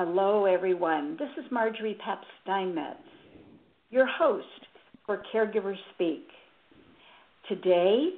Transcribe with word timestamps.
Hello, 0.00 0.44
everyone. 0.44 1.16
This 1.18 1.44
is 1.44 1.50
Margery 1.50 1.96
Pabst 1.98 2.24
Steinmetz, 2.44 3.00
your 3.90 4.06
host 4.06 4.46
for 5.04 5.20
Caregivers 5.34 5.74
Speak. 5.92 6.24
Today, 7.48 8.10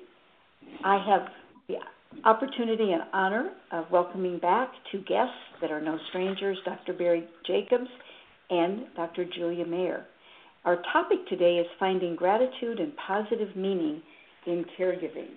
I 0.85 1.03
have 1.09 1.29
the 1.69 1.77
opportunity 2.29 2.93
and 2.93 3.05
honor 3.15 3.53
of 3.73 3.91
welcoming 3.91 4.39
back 4.39 4.71
two 4.93 4.99
guests 5.09 5.33
that 5.63 5.71
are 5.71 5.81
no 5.81 5.99
strangers 6.11 6.59
Dr. 6.67 6.93
Barry 6.93 7.27
Jacobs 7.47 7.89
and 8.51 8.83
Dr. 8.95 9.25
Julia 9.35 9.65
Mayer. 9.65 10.05
Our 10.67 10.83
topic 10.93 11.27
today 11.31 11.55
is 11.55 11.67
finding 11.79 12.15
gratitude 12.15 12.79
and 12.79 12.93
positive 13.09 13.57
meaning 13.57 14.03
in 14.47 14.67
caregiving. 14.79 15.31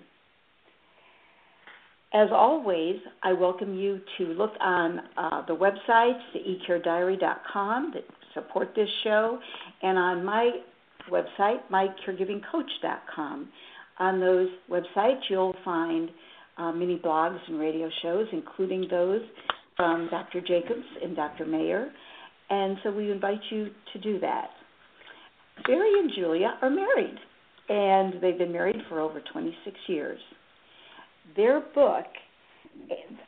As 2.14 2.28
always, 2.32 2.94
I 3.24 3.32
welcome 3.32 3.74
you 3.74 4.00
to 4.18 4.24
look 4.34 4.52
on 4.60 5.00
uh, 5.16 5.44
the 5.46 5.56
websites, 5.56 6.20
the 6.32 6.38
ecarediary.com 6.38 7.90
that 7.92 8.04
support 8.34 8.68
this 8.76 8.88
show, 9.02 9.40
and 9.82 9.98
on 9.98 10.24
my 10.24 10.52
website, 11.10 11.58
mycaregivingcoach.com. 11.72 13.48
On 13.98 14.20
those 14.20 14.48
websites, 14.70 15.22
you'll 15.28 15.56
find 15.64 16.08
uh, 16.56 16.70
many 16.70 16.98
blogs 16.98 17.40
and 17.48 17.58
radio 17.58 17.90
shows, 18.02 18.28
including 18.32 18.86
those 18.88 19.22
from 19.76 20.08
Dr. 20.08 20.40
Jacobs 20.40 20.86
and 21.02 21.16
Dr. 21.16 21.44
Mayer. 21.44 21.90
And 22.48 22.76
so 22.84 22.92
we 22.92 23.10
invite 23.10 23.40
you 23.50 23.70
to 23.92 23.98
do 23.98 24.20
that. 24.20 24.50
Barry 25.66 25.98
and 25.98 26.12
Julia 26.14 26.58
are 26.62 26.70
married, 26.70 27.18
and 27.68 28.22
they've 28.22 28.38
been 28.38 28.52
married 28.52 28.82
for 28.88 29.00
over 29.00 29.20
26 29.32 29.76
years. 29.88 30.20
Their 31.36 31.60
book, 31.60 32.06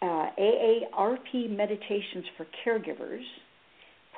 uh, 0.03 0.27
AARP 0.39 1.51
Meditations 1.51 2.25
for 2.37 2.47
Caregivers 2.65 3.25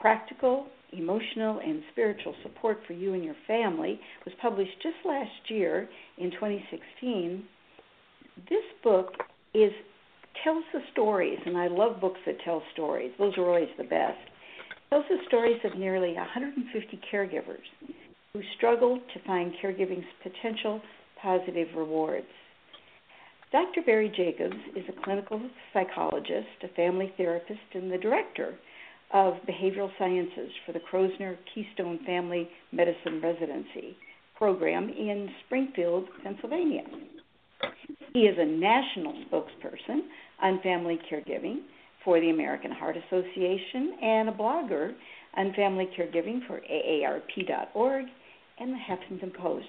Practical, 0.00 0.66
Emotional, 0.92 1.60
and 1.60 1.82
Spiritual 1.92 2.34
Support 2.42 2.78
for 2.86 2.92
You 2.92 3.14
and 3.14 3.24
Your 3.24 3.34
Family, 3.46 4.00
was 4.24 4.34
published 4.40 4.80
just 4.82 4.96
last 5.04 5.30
year 5.48 5.88
in 6.18 6.30
2016. 6.30 7.44
This 8.48 8.64
book 8.82 9.12
is 9.54 9.72
tells 10.44 10.64
the 10.72 10.80
stories, 10.92 11.38
and 11.46 11.56
I 11.56 11.66
love 11.66 12.00
books 12.00 12.20
that 12.26 12.36
tell 12.44 12.62
stories. 12.72 13.10
Those 13.18 13.36
are 13.38 13.46
always 13.46 13.68
the 13.76 13.84
best. 13.84 14.18
Tells 14.90 15.04
the 15.08 15.18
stories 15.26 15.58
of 15.64 15.76
nearly 15.76 16.14
150 16.14 17.00
caregivers 17.12 17.66
who 18.32 18.40
struggle 18.56 18.98
to 18.98 19.24
find 19.26 19.52
caregiving's 19.62 20.06
potential 20.22 20.80
positive 21.20 21.68
rewards. 21.76 22.26
Dr. 23.50 23.80
Barry 23.80 24.12
Jacobs 24.14 24.60
is 24.76 24.84
a 24.88 25.04
clinical 25.04 25.40
psychologist, 25.72 26.48
a 26.62 26.68
family 26.76 27.14
therapist, 27.16 27.60
and 27.72 27.90
the 27.90 27.96
director 27.96 28.54
of 29.14 29.34
behavioral 29.48 29.90
sciences 29.98 30.50
for 30.66 30.72
the 30.72 30.80
Crozer 30.80 31.38
Keystone 31.54 31.98
Family 32.04 32.46
Medicine 32.72 33.22
Residency 33.22 33.96
program 34.36 34.90
in 34.90 35.30
Springfield, 35.46 36.04
Pennsylvania. 36.22 36.82
He 38.12 38.20
is 38.20 38.36
a 38.38 38.44
national 38.44 39.14
spokesperson 39.24 40.00
on 40.42 40.60
family 40.62 40.98
caregiving 41.10 41.60
for 42.04 42.20
the 42.20 42.28
American 42.28 42.70
Heart 42.70 42.98
Association 42.98 43.96
and 44.02 44.28
a 44.28 44.32
blogger 44.32 44.92
on 45.38 45.54
family 45.54 45.88
caregiving 45.98 46.46
for 46.46 46.60
AARP.org 46.70 48.04
and 48.60 48.72
the 48.72 48.76
Huffington 48.76 49.34
Post. 49.34 49.64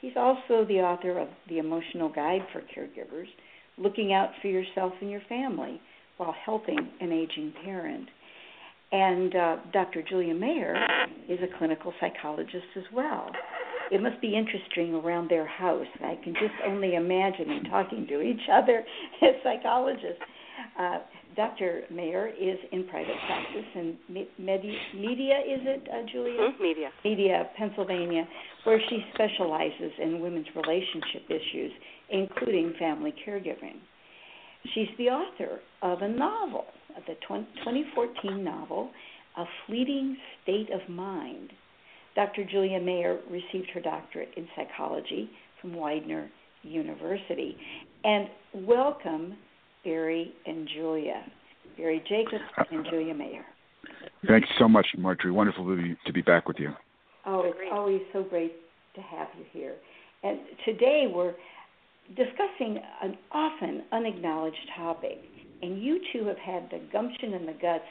He's 0.00 0.12
also 0.16 0.64
the 0.66 0.80
author 0.80 1.18
of 1.18 1.28
The 1.48 1.58
Emotional 1.58 2.08
Guide 2.08 2.42
for 2.52 2.60
Caregivers 2.60 3.26
Looking 3.76 4.12
Out 4.12 4.30
for 4.40 4.48
Yourself 4.48 4.92
and 5.00 5.10
Your 5.10 5.22
Family 5.28 5.80
While 6.16 6.34
Helping 6.44 6.78
an 7.00 7.12
Aging 7.12 7.52
Parent. 7.64 8.08
And 8.90 9.34
uh, 9.34 9.56
Dr. 9.72 10.02
Julia 10.08 10.34
Mayer 10.34 10.76
is 11.28 11.38
a 11.42 11.58
clinical 11.58 11.92
psychologist 12.00 12.66
as 12.76 12.84
well. 12.94 13.30
It 13.90 14.02
must 14.02 14.20
be 14.20 14.36
interesting 14.36 14.94
around 14.94 15.30
their 15.30 15.46
house. 15.46 15.86
I 16.00 16.18
can 16.22 16.34
just 16.34 16.54
only 16.66 16.94
imagine 16.94 17.48
them 17.48 17.64
talking 17.70 18.06
to 18.06 18.20
each 18.20 18.48
other 18.52 18.84
as 19.22 19.34
psychologists. 19.42 20.22
Uh, 20.78 20.98
Dr. 21.38 21.82
Mayer 21.88 22.26
is 22.26 22.58
in 22.72 22.82
private 22.88 23.14
practice 23.28 23.64
in 23.76 23.96
Media, 24.08 24.72
media 24.92 25.38
is 25.38 25.60
it, 25.62 25.88
uh, 25.88 26.04
Julia? 26.10 26.36
Mm, 26.36 26.60
media. 26.60 26.90
Media, 27.04 27.48
Pennsylvania, 27.56 28.26
where 28.64 28.80
she 28.90 29.04
specializes 29.14 29.92
in 30.02 30.18
women's 30.18 30.48
relationship 30.56 31.30
issues, 31.30 31.70
including 32.10 32.74
family 32.76 33.14
caregiving. 33.24 33.76
She's 34.74 34.88
the 34.98 35.10
author 35.10 35.60
of 35.80 36.02
a 36.02 36.08
novel, 36.08 36.64
the 37.06 37.14
2014 37.28 38.42
novel, 38.42 38.90
A 39.36 39.44
Fleeting 39.64 40.16
State 40.42 40.70
of 40.72 40.80
Mind. 40.88 41.52
Dr. 42.16 42.42
Julia 42.50 42.80
Mayer 42.80 43.20
received 43.30 43.70
her 43.74 43.80
doctorate 43.80 44.30
in 44.36 44.48
psychology 44.56 45.30
from 45.60 45.76
Widener 45.76 46.28
University. 46.64 47.56
And 48.02 48.28
welcome 48.66 49.36
Barry 49.84 50.32
and 50.46 50.68
Julia. 50.74 51.24
Barry 51.76 52.02
Jacobs 52.08 52.42
and 52.70 52.84
Julia 52.90 53.14
Mayer. 53.14 53.44
Thanks 54.26 54.48
so 54.58 54.68
much, 54.68 54.86
Margery. 54.96 55.30
Wonderful 55.30 55.64
to 55.64 55.76
be, 55.76 55.96
to 56.06 56.12
be 56.12 56.22
back 56.22 56.48
with 56.48 56.58
you. 56.58 56.72
Oh, 57.24 57.42
it's 57.44 57.58
always 57.72 58.00
so 58.12 58.22
great 58.22 58.54
to 58.94 59.00
have 59.00 59.28
you 59.38 59.44
here. 59.52 59.74
And 60.22 60.40
today 60.64 61.10
we're 61.12 61.34
discussing 62.16 62.78
an 63.02 63.16
often 63.30 63.84
unacknowledged 63.92 64.56
topic, 64.76 65.18
and 65.62 65.82
you 65.82 66.00
two 66.12 66.26
have 66.26 66.38
had 66.38 66.68
the 66.70 66.80
gumption 66.92 67.34
and 67.34 67.46
the 67.46 67.52
guts 67.52 67.84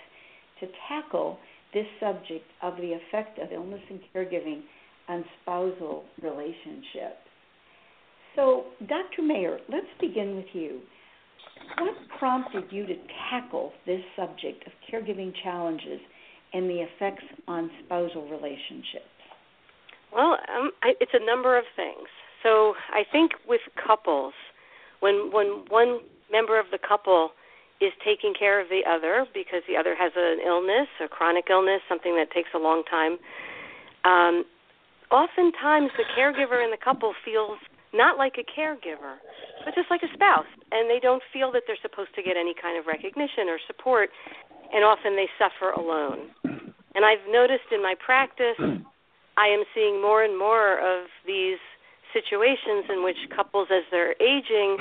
to 0.59 0.67
tackle 0.89 1.37
this 1.73 1.85
subject 1.99 2.45
of 2.61 2.75
the 2.77 2.93
effect 2.93 3.39
of 3.39 3.51
illness 3.51 3.81
and 3.89 3.99
caregiving 4.13 4.61
on 5.07 5.23
spousal 5.41 6.03
relationships. 6.21 7.23
So, 8.35 8.65
Dr. 8.87 9.21
Mayer, 9.23 9.59
let's 9.69 9.87
begin 9.99 10.35
with 10.35 10.45
you. 10.53 10.81
What 11.79 11.95
prompted 12.19 12.65
you 12.71 12.85
to 12.85 12.95
tackle 13.29 13.71
this 13.85 14.01
subject 14.15 14.65
of 14.65 14.73
caregiving 14.91 15.33
challenges 15.43 15.99
and 16.53 16.69
the 16.69 16.81
effects 16.81 17.23
on 17.47 17.69
spousal 17.85 18.27
relationships? 18.29 19.11
Well, 20.13 20.37
um, 20.55 20.71
I, 20.81 20.93
it's 20.99 21.11
a 21.13 21.25
number 21.25 21.57
of 21.57 21.65
things. 21.75 22.07
So 22.43 22.73
I 22.93 23.03
think 23.11 23.31
with 23.47 23.61
couples, 23.75 24.33
when 24.99 25.31
when 25.31 25.65
one 25.69 25.99
member 26.31 26.59
of 26.59 26.67
the 26.71 26.77
couple 26.77 27.31
is 27.79 27.91
taking 28.03 28.33
care 28.33 28.59
of 28.59 28.69
the 28.69 28.81
other 28.89 29.25
because 29.33 29.61
the 29.67 29.77
other 29.77 29.95
has 29.95 30.11
an 30.15 30.39
illness, 30.45 30.87
a 31.03 31.07
chronic 31.07 31.45
illness, 31.49 31.81
something 31.87 32.15
that 32.15 32.31
takes 32.31 32.49
a 32.55 32.57
long 32.57 32.83
time, 32.89 33.17
um, 34.03 34.45
oftentimes 35.11 35.91
the 35.97 36.03
caregiver 36.17 36.63
in 36.63 36.71
the 36.71 36.77
couple 36.83 37.13
feels 37.23 37.57
not 37.93 38.17
like 38.17 38.35
a 38.37 38.45
caregiver, 38.45 39.17
but 39.65 39.75
just 39.75 39.89
like 39.89 40.01
a 40.03 40.13
spouse. 40.13 40.49
And 40.71 40.89
they 40.89 40.99
don't 40.99 41.23
feel 41.31 41.51
that 41.53 41.63
they're 41.67 41.81
supposed 41.81 42.13
to 42.15 42.23
get 42.23 42.37
any 42.37 42.53
kind 42.53 42.77
of 42.77 42.85
recognition 42.85 43.47
or 43.47 43.59
support, 43.67 44.09
and 44.73 44.83
often 44.83 45.15
they 45.15 45.29
suffer 45.39 45.71
alone. 45.71 46.29
And 46.95 47.05
I've 47.05 47.23
noticed 47.29 47.71
in 47.71 47.81
my 47.81 47.95
practice, 48.03 48.57
I 49.37 49.47
am 49.47 49.63
seeing 49.73 50.01
more 50.01 50.23
and 50.23 50.37
more 50.37 50.79
of 50.79 51.07
these 51.25 51.59
situations 52.13 52.85
in 52.89 53.03
which 53.03 53.17
couples, 53.35 53.67
as 53.71 53.83
they're 53.91 54.15
aging, 54.21 54.77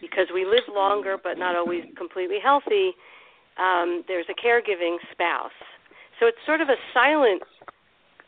because 0.00 0.28
we 0.32 0.44
live 0.44 0.64
longer 0.72 1.16
but 1.22 1.38
not 1.38 1.56
always 1.56 1.84
completely 1.96 2.38
healthy, 2.42 2.92
um, 3.58 4.04
there's 4.06 4.26
a 4.28 4.36
caregiving 4.36 4.96
spouse. 5.10 5.56
So 6.20 6.26
it's 6.26 6.38
sort 6.46 6.60
of 6.60 6.68
a 6.68 6.76
silent 6.94 7.42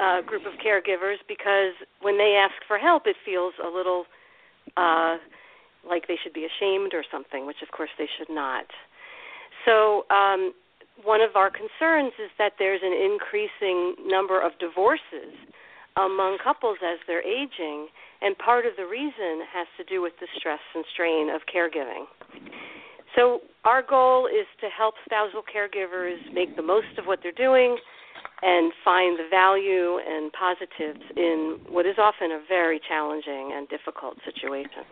uh, 0.00 0.22
group 0.22 0.46
of 0.46 0.52
caregivers 0.64 1.16
because 1.26 1.74
when 2.00 2.18
they 2.18 2.38
ask 2.40 2.54
for 2.66 2.78
help, 2.78 3.06
it 3.06 3.16
feels 3.24 3.54
a 3.64 3.68
little 3.68 4.04
uh, 4.76 5.16
like 5.88 6.08
they 6.08 6.16
should 6.22 6.32
be 6.32 6.46
ashamed 6.46 6.92
or 6.94 7.04
something, 7.10 7.46
which 7.46 7.62
of 7.62 7.70
course 7.70 7.90
they 7.98 8.08
should 8.18 8.28
not. 8.30 8.66
So, 9.64 10.04
um, 10.10 10.52
one 11.04 11.20
of 11.20 11.36
our 11.36 11.50
concerns 11.50 12.12
is 12.18 12.30
that 12.38 12.54
there's 12.58 12.80
an 12.82 12.92
increasing 12.92 13.94
number 14.06 14.40
of 14.40 14.52
divorces 14.58 15.30
among 15.96 16.38
couples 16.42 16.78
as 16.82 16.98
they're 17.06 17.22
aging, 17.22 17.86
and 18.20 18.36
part 18.38 18.66
of 18.66 18.72
the 18.76 18.86
reason 18.86 19.46
has 19.52 19.66
to 19.76 19.84
do 19.84 20.02
with 20.02 20.12
the 20.20 20.26
stress 20.36 20.62
and 20.74 20.84
strain 20.92 21.30
of 21.30 21.42
caregiving. 21.46 22.06
So, 23.16 23.40
our 23.64 23.82
goal 23.82 24.26
is 24.26 24.46
to 24.60 24.68
help 24.68 24.94
spousal 25.04 25.42
caregivers 25.42 26.18
make 26.32 26.56
the 26.56 26.62
most 26.62 26.98
of 26.98 27.06
what 27.06 27.20
they're 27.22 27.32
doing 27.32 27.76
and 28.42 28.72
find 28.84 29.18
the 29.18 29.28
value 29.30 29.98
and 29.98 30.32
positives 30.32 31.04
in 31.16 31.58
what 31.68 31.86
is 31.86 31.96
often 31.98 32.30
a 32.32 32.40
very 32.48 32.80
challenging 32.88 33.52
and 33.54 33.68
difficult 33.68 34.16
situation. 34.24 34.84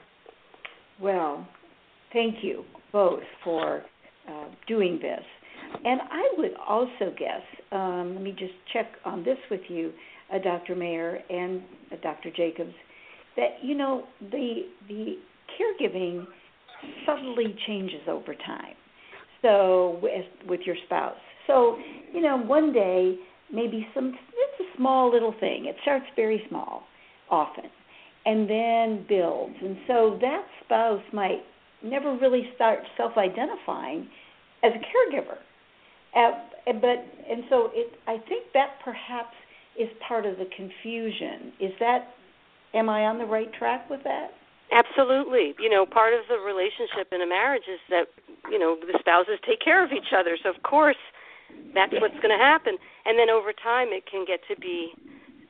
Well, 1.01 1.47
thank 2.13 2.43
you 2.43 2.65
both 2.93 3.23
for 3.45 3.83
uh, 4.29 4.47
doing 4.67 4.99
this. 5.01 5.23
And 5.85 6.01
I 6.11 6.29
would 6.39 6.53
also 6.67 7.15
guess, 7.19 7.43
um, 7.73 8.15
let 8.15 8.23
me 8.23 8.33
just 8.33 8.55
check 8.73 8.87
on 9.05 9.25
this 9.25 9.39
with 9.51 9.61
you, 9.69 9.93
uh, 10.33 10.39
Dr. 10.39 10.75
Mayer 10.75 11.21
and 11.29 11.63
uh, 11.93 11.97
Dr. 12.03 12.31
Jacobs, 12.31 12.75
that 13.37 13.59
you 13.63 13.77
know 13.77 14.05
the 14.31 14.63
the 14.89 15.17
caregiving 15.59 16.27
subtly 17.05 17.55
changes 17.67 18.01
over 18.09 18.35
time. 18.35 18.75
So 19.43 19.99
with, 20.03 20.25
with 20.49 20.61
your 20.65 20.77
spouse, 20.87 21.17
So, 21.47 21.79
you 22.13 22.21
know, 22.21 22.37
one 22.37 22.73
day 22.73 23.17
maybe 23.53 23.87
some 23.95 24.09
it's 24.09 24.61
a 24.61 24.77
small 24.77 25.13
little 25.13 25.35
thing. 25.39 25.67
It 25.67 25.77
starts 25.83 26.07
very 26.17 26.45
small 26.49 26.85
often 27.31 27.65
and 28.27 28.51
then 28.51 29.07
builds. 29.09 29.55
And 29.63 29.77
so 29.87 30.19
that 30.21 30.45
spouse 30.65 31.03
might 31.13 31.43
never 31.83 32.17
really 32.21 32.51
start 32.57 32.81
self-identifying 32.97 34.09
as 34.65 34.73
a 34.75 34.79
caregiver. 34.79 35.39
Uh, 36.15 36.33
but 36.81 37.07
and 37.31 37.45
so 37.49 37.71
it 37.73 37.93
I 38.07 38.19
think 38.29 38.47
that 38.55 38.79
perhaps 38.85 39.35
is 39.79 39.89
part 40.07 40.27
of 40.27 40.39
the 40.39 40.47
confusion. 40.57 41.53
Is 41.61 41.73
that 41.81 42.09
am 42.75 42.89
I 42.89 43.05
on 43.05 43.19
the 43.19 43.25
right 43.25 43.53
track 43.55 43.89
with 43.89 44.03
that? 44.05 44.31
Absolutely. 44.73 45.55
You 45.61 45.71
know, 45.71 45.87
part 45.87 46.13
of 46.13 46.21
the 46.29 46.39
relationship 46.39 47.13
in 47.13 47.23
a 47.23 47.27
marriage 47.27 47.63
is 47.71 47.79
that, 47.89 48.07
you 48.51 48.59
know, 48.59 48.77
the 48.81 48.99
spouses 48.99 49.39
take 49.47 49.61
care 49.61 49.85
of 49.85 49.93
each 49.93 50.13
other. 50.17 50.37
So 50.43 50.51
of 50.51 50.63
course, 50.63 50.97
that's 51.75 51.93
what's 52.01 52.19
going 52.23 52.37
to 52.37 52.43
happen. 52.43 52.77
And 53.05 53.19
then 53.19 53.31
over 53.31 53.53
time 53.53 53.89
it 53.91 54.05
can 54.11 54.25
get 54.27 54.41
to 54.49 54.59
be 54.61 54.93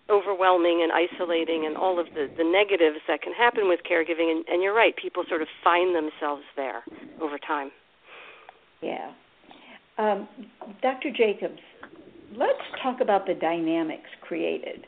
overwhelming 0.08 0.82
and 0.82 0.92
isolating 0.92 1.66
and 1.66 1.76
all 1.76 1.98
of 1.98 2.06
the 2.14 2.30
the 2.36 2.44
negatives 2.44 2.98
that 3.08 3.22
can 3.22 3.32
happen 3.32 3.68
with 3.68 3.80
caregiving 3.90 4.30
and, 4.30 4.44
and 4.46 4.62
you're 4.62 4.74
right, 4.74 4.94
people 4.96 5.24
sort 5.28 5.42
of 5.42 5.48
find 5.64 5.94
themselves 5.96 6.42
there 6.54 6.84
over 7.20 7.38
time. 7.38 7.70
Yeah. 8.82 9.10
Um, 9.98 10.28
Dr. 10.82 11.10
Jacobs, 11.10 11.58
let's 12.36 12.60
talk 12.82 13.00
about 13.00 13.26
the 13.26 13.34
dynamics 13.34 14.08
created 14.20 14.86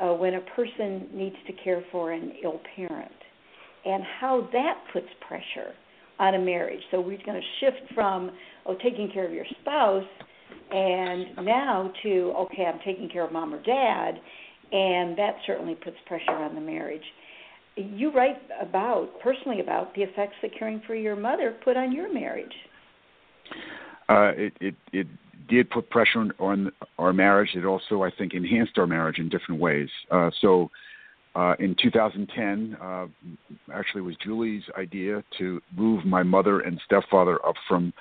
uh, 0.00 0.12
when 0.12 0.34
a 0.34 0.40
person 0.40 1.08
needs 1.12 1.36
to 1.46 1.52
care 1.64 1.82
for 1.90 2.12
an 2.12 2.32
ill 2.44 2.60
parent 2.76 3.10
and 3.84 4.04
how 4.20 4.46
that 4.52 4.82
puts 4.92 5.06
pressure 5.26 5.72
on 6.18 6.34
a 6.34 6.38
marriage. 6.38 6.82
So 6.90 7.00
we're 7.00 7.18
going 7.24 7.40
to 7.40 7.46
shift 7.60 7.92
from 7.94 8.30
oh 8.66 8.76
taking 8.82 9.10
care 9.12 9.26
of 9.26 9.32
your 9.32 9.46
spouse 9.62 10.04
and 10.70 11.44
now 11.44 11.92
to 12.02 12.34
okay 12.36 12.64
I'm 12.64 12.80
taking 12.84 13.08
care 13.08 13.24
of 13.24 13.32
mom 13.32 13.54
or 13.54 13.62
dad 13.62 14.20
and 14.72 15.16
that 15.18 15.36
certainly 15.46 15.74
puts 15.74 15.96
pressure 16.06 16.30
on 16.30 16.54
the 16.54 16.60
marriage. 16.60 17.02
You 17.76 18.12
write 18.12 18.36
about 18.60 19.08
personally 19.22 19.60
about 19.60 19.94
the 19.94 20.02
effects 20.02 20.34
that 20.42 20.52
caring 20.56 20.82
for 20.86 20.94
your 20.94 21.16
mother 21.16 21.56
put 21.64 21.76
on 21.76 21.92
your 21.92 22.12
marriage. 22.12 22.52
Uh, 24.08 24.32
it, 24.36 24.52
it 24.60 24.74
it 24.92 25.06
did 25.48 25.70
put 25.70 25.90
pressure 25.90 26.26
on, 26.38 26.72
our 26.98 27.12
marriage. 27.12 27.50
It 27.54 27.64
also, 27.64 28.02
I 28.02 28.10
think, 28.16 28.34
enhanced 28.34 28.78
our 28.78 28.86
marriage 28.86 29.18
in 29.18 29.28
different 29.28 29.60
ways. 29.60 29.88
Uh, 30.10 30.30
so 30.40 30.70
uh, 31.34 31.54
in 31.58 31.76
2010, 31.80 32.76
uh, 32.80 33.06
actually, 33.72 34.00
it 34.00 34.04
was 34.04 34.16
Julie's 34.24 34.62
idea 34.78 35.22
to 35.38 35.60
move 35.76 36.04
my 36.04 36.22
mother 36.22 36.60
and 36.60 36.80
stepfather 36.84 37.44
up 37.46 37.56
from 37.68 37.92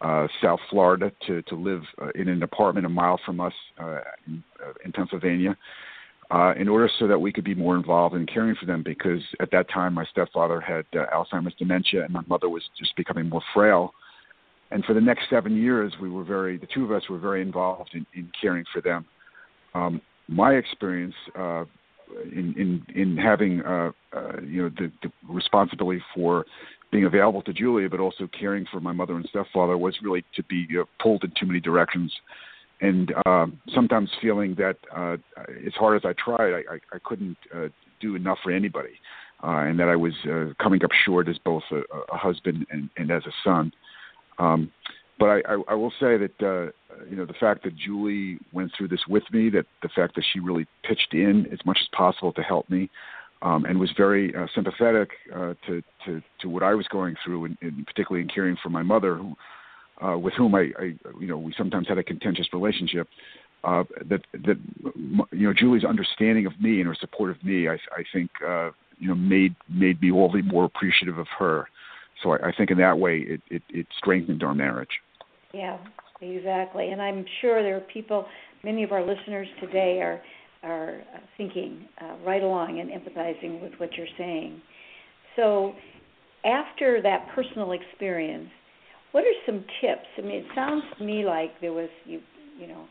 uh, 0.00 0.26
South 0.42 0.60
Florida 0.70 1.12
to 1.26 1.42
to 1.42 1.54
live 1.54 1.82
uh, 2.00 2.10
in 2.14 2.28
an 2.28 2.42
apartment 2.42 2.86
a 2.86 2.88
mile 2.88 3.18
from 3.24 3.40
us 3.40 3.52
uh, 3.78 4.00
in, 4.26 4.42
uh, 4.64 4.72
in 4.84 4.92
Pennsylvania. 4.92 5.56
Uh, 6.30 6.52
in 6.58 6.68
order 6.68 6.90
so 6.98 7.06
that 7.06 7.18
we 7.18 7.32
could 7.32 7.42
be 7.42 7.54
more 7.54 7.74
involved 7.74 8.14
in 8.14 8.26
caring 8.26 8.54
for 8.54 8.66
them, 8.66 8.82
because 8.82 9.22
at 9.40 9.50
that 9.50 9.66
time 9.70 9.94
my 9.94 10.04
stepfather 10.10 10.60
had 10.60 10.84
uh, 10.94 11.06
Alzheimer's 11.06 11.54
dementia 11.58 12.04
and 12.04 12.12
my 12.12 12.20
mother 12.28 12.50
was 12.50 12.62
just 12.78 12.94
becoming 12.96 13.30
more 13.30 13.40
frail. 13.54 13.94
And 14.70 14.84
for 14.84 14.92
the 14.92 15.00
next 15.00 15.30
seven 15.30 15.56
years, 15.56 15.94
we 16.02 16.10
were 16.10 16.24
very, 16.24 16.58
the 16.58 16.66
two 16.66 16.84
of 16.84 16.92
us 16.92 17.08
were 17.08 17.18
very 17.18 17.40
involved 17.40 17.92
in, 17.94 18.04
in 18.14 18.30
caring 18.38 18.66
for 18.74 18.82
them. 18.82 19.06
Um, 19.72 20.02
my 20.28 20.52
experience 20.52 21.14
uh, 21.34 21.64
in 22.32 22.54
in 22.56 23.00
in 23.00 23.16
having 23.16 23.62
uh, 23.62 23.90
uh, 24.14 24.40
you 24.42 24.62
know 24.62 24.70
the, 24.76 24.92
the 25.02 25.10
responsibility 25.28 26.02
for 26.14 26.44
being 26.90 27.04
available 27.04 27.42
to 27.42 27.52
Julia, 27.52 27.88
but 27.88 28.00
also 28.00 28.28
caring 28.38 28.66
for 28.70 28.80
my 28.80 28.92
mother 28.92 29.14
and 29.14 29.26
stepfather 29.28 29.76
was 29.76 29.96
really 30.02 30.24
to 30.36 30.42
be 30.44 30.66
uh, 30.80 30.84
pulled 31.02 31.24
in 31.24 31.32
too 31.38 31.46
many 31.46 31.60
directions, 31.60 32.12
and 32.80 33.12
uh, 33.26 33.46
sometimes 33.74 34.10
feeling 34.22 34.54
that 34.56 34.76
uh, 34.94 35.16
as 35.66 35.74
hard 35.74 35.96
as 35.96 36.08
I 36.08 36.14
tried, 36.22 36.54
I, 36.54 36.74
I, 36.74 36.78
I 36.94 36.98
couldn't 37.04 37.36
uh, 37.54 37.68
do 38.00 38.16
enough 38.16 38.38
for 38.42 38.52
anybody, 38.52 38.94
uh, 39.42 39.66
and 39.68 39.78
that 39.80 39.88
I 39.88 39.96
was 39.96 40.14
uh, 40.24 40.54
coming 40.62 40.82
up 40.84 40.90
short 41.04 41.28
as 41.28 41.38
both 41.38 41.64
a, 41.70 41.82
a 42.12 42.16
husband 42.16 42.66
and, 42.70 42.88
and 42.96 43.10
as 43.10 43.22
a 43.26 43.32
son. 43.44 43.72
Um, 44.38 44.70
but 45.18 45.26
I, 45.26 45.36
I, 45.48 45.62
I 45.70 45.74
will 45.74 45.92
say 45.98 46.16
that 46.16 46.40
uh, 46.40 46.70
you 47.10 47.16
know 47.16 47.26
the 47.26 47.34
fact 47.34 47.64
that 47.64 47.76
Julie 47.76 48.38
went 48.52 48.70
through 48.76 48.88
this 48.88 49.00
with 49.08 49.24
me, 49.32 49.50
that 49.50 49.66
the 49.82 49.88
fact 49.88 50.14
that 50.14 50.24
she 50.32 50.40
really 50.40 50.66
pitched 50.84 51.12
in 51.12 51.46
as 51.52 51.58
much 51.66 51.78
as 51.80 51.88
possible 51.96 52.32
to 52.34 52.42
help 52.42 52.70
me, 52.70 52.88
um, 53.42 53.64
and 53.64 53.78
was 53.78 53.90
very 53.96 54.34
uh, 54.34 54.46
sympathetic 54.54 55.10
uh, 55.34 55.54
to, 55.66 55.82
to 56.04 56.22
to 56.40 56.48
what 56.48 56.62
I 56.62 56.74
was 56.74 56.86
going 56.88 57.16
through, 57.24 57.46
and, 57.46 57.58
and 57.60 57.86
particularly 57.86 58.22
in 58.22 58.28
caring 58.28 58.56
for 58.62 58.68
my 58.70 58.82
mother, 58.82 59.16
who, 59.16 59.36
uh, 60.06 60.18
with 60.18 60.34
whom 60.34 60.54
I, 60.54 60.70
I 60.78 60.94
you 61.20 61.26
know 61.26 61.38
we 61.38 61.54
sometimes 61.56 61.88
had 61.88 61.98
a 61.98 62.04
contentious 62.04 62.46
relationship. 62.52 63.08
Uh, 63.64 63.84
that 64.08 64.22
that 64.32 64.56
you 65.32 65.46
know 65.46 65.52
Julie's 65.52 65.84
understanding 65.84 66.46
of 66.46 66.52
me 66.60 66.80
and 66.80 66.86
her 66.86 66.96
support 67.00 67.30
of 67.30 67.42
me, 67.44 67.68
I, 67.68 67.74
I 67.74 68.04
think 68.12 68.30
uh, 68.46 68.70
you 68.98 69.08
know 69.08 69.14
made 69.14 69.54
made 69.68 70.00
me 70.00 70.10
all 70.10 70.30
the 70.30 70.42
more 70.42 70.64
appreciative 70.64 71.18
of 71.18 71.26
her. 71.38 71.68
So 72.22 72.32
I, 72.32 72.48
I 72.48 72.52
think 72.56 72.70
in 72.70 72.78
that 72.78 72.98
way 72.98 73.18
it, 73.18 73.40
it, 73.50 73.62
it 73.68 73.86
strengthened 73.96 74.42
our 74.42 74.54
marriage. 74.54 75.00
Yeah, 75.52 75.78
exactly. 76.20 76.90
And 76.90 77.00
I'm 77.00 77.24
sure 77.40 77.62
there 77.62 77.76
are 77.76 77.80
people, 77.80 78.26
many 78.64 78.82
of 78.82 78.92
our 78.92 79.04
listeners 79.04 79.48
today 79.60 80.00
are 80.00 80.20
are 80.62 81.02
thinking 81.36 81.86
uh, 82.00 82.16
right 82.26 82.42
along 82.42 82.80
and 82.80 82.90
empathizing 82.90 83.62
with 83.62 83.72
what 83.78 83.90
you're 83.96 84.06
saying. 84.16 84.60
So, 85.36 85.74
after 86.44 87.02
that 87.02 87.28
personal 87.34 87.72
experience, 87.72 88.48
what 89.12 89.24
are 89.24 89.38
some 89.46 89.64
tips? 89.80 90.06
I 90.16 90.20
mean, 90.22 90.36
it 90.36 90.46
sounds 90.54 90.82
to 90.98 91.04
me 91.04 91.24
like 91.24 91.60
there 91.60 91.72
was 91.72 91.88
you, 92.04 92.20
you 92.58 92.66
know, 92.66 92.86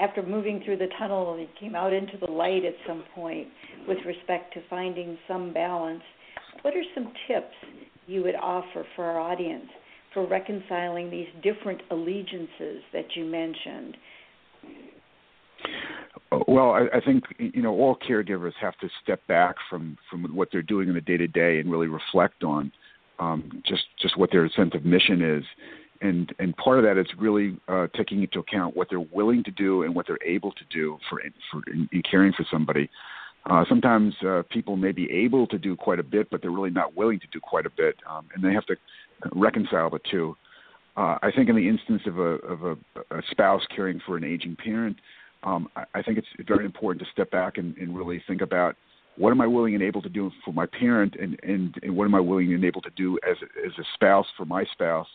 after 0.00 0.22
moving 0.22 0.62
through 0.64 0.78
the 0.78 0.88
tunnel, 0.98 1.38
you 1.38 1.46
came 1.58 1.74
out 1.74 1.92
into 1.92 2.16
the 2.18 2.30
light 2.30 2.64
at 2.64 2.74
some 2.86 3.04
point 3.14 3.48
with 3.86 3.98
respect 4.06 4.54
to 4.54 4.60
finding 4.70 5.18
some 5.28 5.52
balance. 5.52 6.02
What 6.62 6.74
are 6.74 6.82
some 6.94 7.12
tips 7.28 7.54
you 8.06 8.22
would 8.22 8.34
offer 8.34 8.84
for 8.96 9.04
our 9.04 9.20
audience 9.20 9.66
for 10.14 10.26
reconciling 10.26 11.10
these 11.10 11.28
different 11.42 11.82
allegiances 11.90 12.82
that 12.92 13.14
you 13.14 13.24
mentioned? 13.24 13.96
Well, 16.46 16.72
I, 16.72 16.86
I 16.96 17.00
think 17.00 17.24
you 17.38 17.62
know 17.62 17.72
all 17.72 17.96
caregivers 17.96 18.52
have 18.60 18.76
to 18.78 18.88
step 19.02 19.26
back 19.26 19.56
from 19.68 19.96
from 20.10 20.24
what 20.34 20.48
they're 20.52 20.62
doing 20.62 20.88
in 20.88 20.94
the 20.94 21.00
day 21.00 21.16
to 21.16 21.26
day 21.26 21.58
and 21.58 21.70
really 21.70 21.88
reflect 21.88 22.42
on 22.44 22.72
um, 23.18 23.62
just 23.66 23.84
just 24.00 24.16
what 24.16 24.30
their 24.32 24.48
sense 24.50 24.72
of 24.74 24.84
mission 24.84 25.22
is, 25.22 25.44
and 26.00 26.34
and 26.38 26.56
part 26.56 26.78
of 26.78 26.84
that 26.84 26.98
is 26.98 27.06
really 27.18 27.56
uh, 27.68 27.86
taking 27.96 28.22
into 28.22 28.40
account 28.40 28.76
what 28.76 28.88
they're 28.90 29.00
willing 29.00 29.44
to 29.44 29.50
do 29.50 29.82
and 29.82 29.94
what 29.94 30.06
they're 30.06 30.22
able 30.24 30.52
to 30.52 30.64
do 30.72 30.98
for 31.08 31.20
for 31.50 31.62
in, 31.70 31.88
in 31.92 32.02
caring 32.02 32.32
for 32.32 32.44
somebody. 32.50 32.88
Uh, 33.48 33.64
sometimes 33.68 34.14
uh, 34.26 34.42
people 34.50 34.76
may 34.76 34.92
be 34.92 35.10
able 35.10 35.46
to 35.46 35.58
do 35.58 35.74
quite 35.74 35.98
a 35.98 36.02
bit, 36.02 36.28
but 36.30 36.42
they're 36.42 36.50
really 36.50 36.70
not 36.70 36.94
willing 36.96 37.18
to 37.18 37.26
do 37.32 37.40
quite 37.40 37.64
a 37.64 37.70
bit, 37.70 37.96
um, 38.08 38.26
and 38.34 38.44
they 38.44 38.52
have 38.52 38.66
to 38.66 38.76
reconcile 39.34 39.88
the 39.88 40.00
two. 40.10 40.36
Uh, 40.96 41.16
I 41.22 41.30
think 41.34 41.48
in 41.48 41.56
the 41.56 41.68
instance 41.68 42.02
of 42.06 42.18
a 42.18 42.22
of 42.22 42.64
a, 42.64 43.16
a 43.16 43.22
spouse 43.30 43.62
caring 43.74 44.00
for 44.04 44.16
an 44.16 44.24
aging 44.24 44.56
parent, 44.56 44.96
um, 45.42 45.68
I, 45.94 46.02
think 46.02 46.18
it's 46.18 46.26
very 46.46 46.64
important 46.64 47.04
to 47.04 47.10
step 47.12 47.30
back 47.30 47.56
and, 47.58 47.76
and 47.78 47.96
really 47.96 48.22
think 48.26 48.42
about 48.42 48.76
what 49.16 49.30
am 49.30 49.40
I 49.40 49.46
willing 49.46 49.74
and 49.74 49.82
able 49.82 50.02
to 50.02 50.08
do 50.08 50.30
for 50.44 50.52
my 50.52 50.66
parent, 50.66 51.16
and 51.20 51.38
and, 51.42 51.74
and 51.82 51.96
what 51.96 52.04
am 52.04 52.14
I 52.14 52.20
willing 52.20 52.52
and 52.52 52.64
able 52.64 52.82
to 52.82 52.90
do 52.96 53.18
as 53.28 53.36
as 53.66 53.72
a 53.78 53.84
spouse 53.94 54.26
for 54.36 54.44
my 54.44 54.64
spouse, 54.72 55.06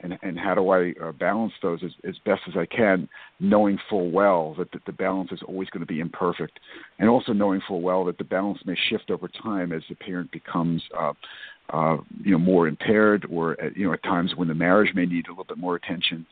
and 0.00 0.18
and 0.22 0.38
how 0.38 0.54
do 0.54 0.70
I 0.70 0.94
uh, 1.02 1.12
balance 1.12 1.52
those 1.62 1.80
as, 1.84 1.90
as 2.08 2.14
best 2.24 2.42
as 2.48 2.54
I 2.56 2.66
can, 2.66 3.08
knowing 3.40 3.78
full 3.90 4.10
well 4.10 4.54
that 4.58 4.70
the, 4.72 4.80
the 4.86 4.92
balance 4.92 5.32
is 5.32 5.40
always 5.46 5.68
going 5.70 5.86
to 5.86 5.92
be 5.92 6.00
imperfect, 6.00 6.58
and 6.98 7.08
also 7.08 7.32
knowing 7.32 7.60
full 7.66 7.80
well 7.80 8.04
that 8.04 8.18
the 8.18 8.24
balance 8.24 8.60
may 8.64 8.76
shift 8.88 9.10
over 9.10 9.28
time 9.28 9.72
as 9.72 9.82
the 9.88 9.96
parent 9.96 10.30
becomes. 10.30 10.82
Uh, 10.96 11.12
uh, 11.70 11.96
you 12.22 12.32
know, 12.32 12.38
more 12.38 12.68
impaired, 12.68 13.26
or 13.30 13.58
at, 13.58 13.74
you 13.74 13.86
know, 13.86 13.94
at 13.94 14.02
times 14.02 14.34
when 14.36 14.48
the 14.48 14.54
marriage 14.54 14.94
may 14.94 15.06
need 15.06 15.26
a 15.28 15.30
little 15.30 15.44
bit 15.44 15.56
more 15.56 15.76
attention, 15.76 16.26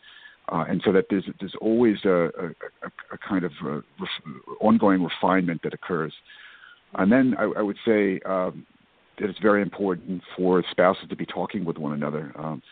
uh, 0.49 0.65
and 0.69 0.83
so 0.85 0.93
that 0.93 1.07
there's 1.09 1.25
there's 1.41 1.55
always 1.61 1.97
a, 2.05 2.31
a, 2.39 2.87
a 3.13 3.19
kind 3.27 3.45
of 3.45 3.53
a 3.65 3.75
ref, 4.01 4.11
ongoing 4.61 5.03
refinement 5.03 5.63
that 5.63 5.75
occurs. 5.75 6.13
And 6.95 7.11
then 7.11 7.35
I, 7.39 7.45
I 7.45 7.63
would 7.63 7.79
say 7.87 8.21
um, 8.27 8.67
that 9.19 9.31
it's 9.31 9.39
very 9.39 9.63
important 9.63 10.23
for 10.37 10.63
spouses 10.71 11.05
to 11.09 11.17
be 11.17 11.27
talking 11.27 11.65
with 11.65 11.79
one 11.79 11.93
another. 11.93 12.33
Um, 12.37 12.63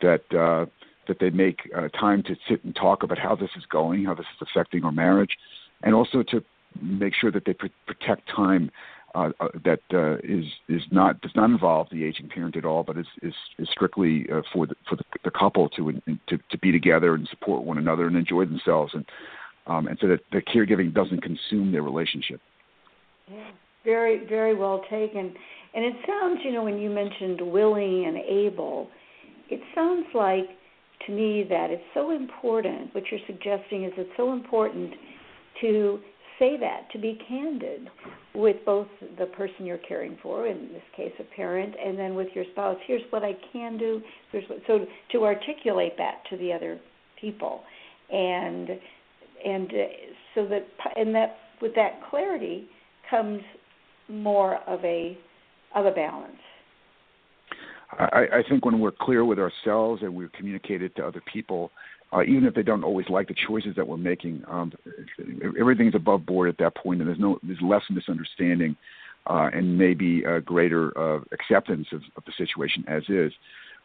that 0.00 0.22
uh, 0.32 0.66
that 1.06 1.18
they 1.20 1.30
make 1.30 1.60
uh, 1.76 1.88
time 1.88 2.22
to 2.24 2.36
sit 2.48 2.62
and 2.64 2.74
talk 2.74 3.02
about 3.02 3.18
how 3.18 3.34
this 3.34 3.50
is 3.56 3.64
going, 3.70 4.04
how 4.04 4.14
this 4.14 4.26
is 4.40 4.48
affecting 4.50 4.84
our 4.84 4.92
marriage, 4.92 5.36
and 5.82 5.94
also 5.94 6.22
to 6.22 6.42
make 6.80 7.14
sure 7.14 7.30
that 7.30 7.44
they 7.46 7.54
pr- 7.54 7.66
protect 7.86 8.28
time 8.28 8.70
uh, 9.18 9.30
uh, 9.40 9.48
that 9.64 9.80
uh, 9.92 10.16
is 10.22 10.44
is 10.68 10.82
not 10.92 11.20
does 11.22 11.32
not 11.34 11.50
involve 11.50 11.88
the 11.90 12.04
aging 12.04 12.28
parent 12.28 12.56
at 12.56 12.64
all, 12.64 12.84
but 12.84 12.96
is 12.96 13.06
is, 13.22 13.34
is 13.58 13.68
strictly 13.72 14.26
uh, 14.32 14.42
for 14.52 14.66
the 14.66 14.76
for 14.88 14.94
the, 14.94 15.02
the 15.24 15.30
couple 15.30 15.68
to, 15.70 15.92
to 16.28 16.38
to 16.50 16.58
be 16.58 16.70
together 16.70 17.14
and 17.14 17.26
support 17.28 17.64
one 17.64 17.78
another 17.78 18.06
and 18.06 18.16
enjoy 18.16 18.44
themselves, 18.44 18.92
and 18.94 19.04
um, 19.66 19.88
and 19.88 19.98
so 20.00 20.06
that 20.06 20.20
the 20.30 20.40
caregiving 20.40 20.94
doesn't 20.94 21.20
consume 21.20 21.72
their 21.72 21.82
relationship. 21.82 22.40
Yeah, 23.26 23.50
very 23.84 24.24
very 24.26 24.54
well 24.54 24.82
taken. 24.88 25.34
And 25.74 25.84
it 25.84 25.94
sounds, 26.06 26.40
you 26.44 26.52
know, 26.52 26.62
when 26.62 26.78
you 26.78 26.88
mentioned 26.88 27.40
willing 27.40 28.06
and 28.06 28.16
able, 28.16 28.88
it 29.50 29.60
sounds 29.74 30.06
like 30.14 30.46
to 31.06 31.12
me 31.12 31.44
that 31.48 31.70
it's 31.70 31.82
so 31.92 32.10
important. 32.12 32.94
What 32.94 33.04
you're 33.10 33.20
suggesting 33.26 33.84
is 33.84 33.92
it's 33.96 34.10
so 34.16 34.32
important 34.32 34.94
to 35.60 35.98
say 36.38 36.56
that, 36.58 36.90
to 36.92 36.98
be 36.98 37.18
candid 37.28 37.88
with 38.34 38.56
both 38.64 38.86
the 39.18 39.26
person 39.26 39.66
you're 39.66 39.78
caring 39.78 40.16
for, 40.22 40.46
in 40.46 40.68
this 40.72 40.82
case 40.96 41.12
a 41.18 41.24
parent, 41.34 41.74
and 41.84 41.98
then 41.98 42.14
with 42.14 42.28
your 42.34 42.44
spouse. 42.52 42.76
Here's 42.86 43.02
what 43.10 43.22
I 43.24 43.32
can 43.52 43.76
do. 43.78 44.00
Here's 44.30 44.48
what, 44.48 44.60
so 44.66 44.86
to 45.12 45.24
articulate 45.24 45.94
that 45.98 46.22
to 46.30 46.36
the 46.36 46.52
other 46.52 46.78
people, 47.20 47.62
and 48.10 48.70
and 49.44 49.70
uh, 49.70 49.86
so 50.34 50.46
that 50.46 50.66
and 50.96 51.14
that 51.14 51.36
with 51.60 51.74
that 51.74 52.00
clarity 52.10 52.68
comes 53.10 53.40
more 54.08 54.56
of 54.66 54.84
a 54.84 55.18
of 55.74 55.86
a 55.86 55.90
balance. 55.90 56.36
I, 57.90 58.26
I 58.32 58.42
think 58.48 58.64
when 58.66 58.80
we're 58.80 58.92
clear 58.92 59.24
with 59.24 59.38
ourselves 59.38 60.02
and 60.02 60.14
we 60.14 60.28
communicate 60.36 60.82
it 60.82 60.94
to 60.96 61.06
other 61.06 61.22
people, 61.32 61.70
uh, 62.12 62.22
even 62.22 62.46
if 62.46 62.54
they 62.54 62.62
don't 62.62 62.84
always 62.84 63.08
like 63.08 63.28
the 63.28 63.34
choices 63.34 63.76
that 63.76 63.86
we're 63.86 63.96
making, 63.96 64.42
um, 64.48 64.72
everything's 65.58 65.94
above 65.94 66.24
board 66.24 66.48
at 66.48 66.58
that 66.58 66.74
point, 66.74 67.00
and 67.00 67.08
there's 67.08 67.18
no 67.18 67.38
there's 67.42 67.60
less 67.60 67.82
misunderstanding 67.90 68.76
uh, 69.26 69.50
and 69.52 69.76
maybe 69.76 70.22
a 70.24 70.40
greater 70.40 70.96
uh, 70.98 71.20
acceptance 71.32 71.88
of, 71.92 72.02
of 72.16 72.24
the 72.24 72.32
situation 72.36 72.84
as 72.88 73.02
is. 73.08 73.32